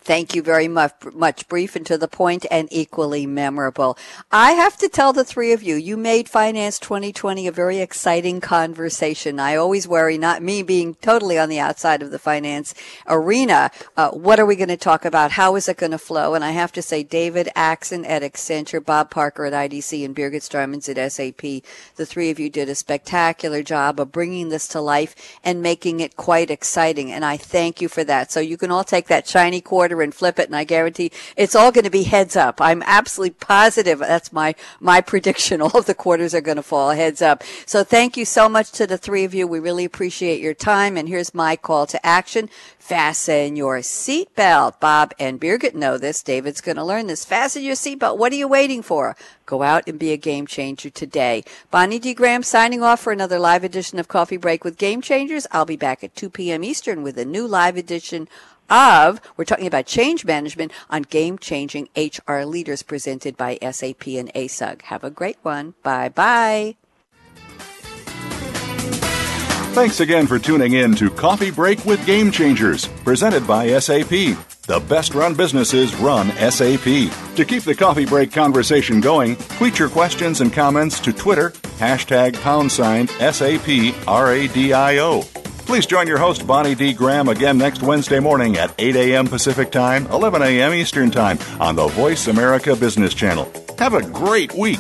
[0.05, 1.49] Thank you very much, much.
[1.49, 3.97] Brief and to the point and equally memorable.
[4.31, 8.43] I have to tell the three of you, you made Finance 2020 a very exciting
[8.43, 9.41] conversation.
[9.41, 12.75] I always worry, not me being totally on the outside of the finance
[13.07, 15.33] arena, uh, what are we going to talk about?
[15.33, 16.35] How is it going to flow?
[16.35, 20.43] And I have to say, David Axson at Accenture, Bob Parker at IDC, and Birgit
[20.43, 21.65] Starmanns at SAP,
[21.97, 26.01] the three of you did a spectacular job of bringing this to life and making
[26.01, 27.11] it quite exciting.
[27.11, 28.31] And I thank you for that.
[28.31, 31.55] So you can all take that shiny quarter and flip it, and I guarantee it's
[31.55, 32.61] all going to be heads up.
[32.61, 33.99] I'm absolutely positive.
[33.99, 35.61] That's my my prediction.
[35.65, 37.43] All of the quarters are going to fall heads up.
[37.67, 39.47] So thank you so much to the three of you.
[39.47, 40.97] We really appreciate your time.
[40.97, 42.49] And here's my call to action.
[42.79, 44.79] Fasten your seatbelt.
[44.79, 46.23] Bob and Birgit know this.
[46.23, 47.25] David's going to learn this.
[47.25, 48.19] Fasten your seatbelt.
[48.19, 49.17] What are you waiting for?
[49.47, 51.45] Go out and be a game changer today.
[51.71, 52.15] Bonnie D.
[52.15, 55.47] Graham signing off for another live edition of Coffee Break with Game Changers.
[55.51, 56.65] I'll be back at 2 p.m.
[56.65, 58.29] Eastern with a new live edition
[58.71, 64.33] of, we're talking about change management on game changing HR leaders presented by SAP and
[64.35, 64.83] ASUG.
[64.83, 65.75] Have a great one.
[65.83, 66.77] Bye bye.
[69.75, 74.09] Thanks again for tuning in to Coffee Break with Game Changers, presented by SAP.
[74.67, 76.85] The best run businesses run SAP.
[77.35, 82.41] To keep the coffee break conversation going, tweet your questions and comments to Twitter, hashtag
[82.41, 83.67] pound sign SAP
[84.07, 85.44] RADIO.
[85.67, 86.93] Please join your host, Bonnie D.
[86.93, 89.27] Graham, again next Wednesday morning at 8 a.m.
[89.27, 90.75] Pacific Time, 11 a.m.
[90.75, 93.51] Eastern Time on the Voice America Business Channel.
[93.79, 94.79] Have a great week.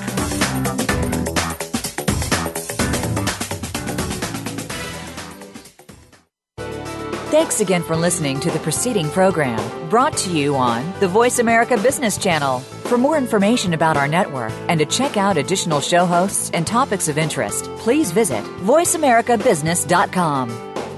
[7.30, 9.58] Thanks again for listening to the preceding program
[9.88, 12.60] brought to you on the Voice America Business Channel.
[12.60, 17.06] For more information about our network and to check out additional show hosts and topics
[17.08, 20.73] of interest, please visit voiceamericabusiness.com.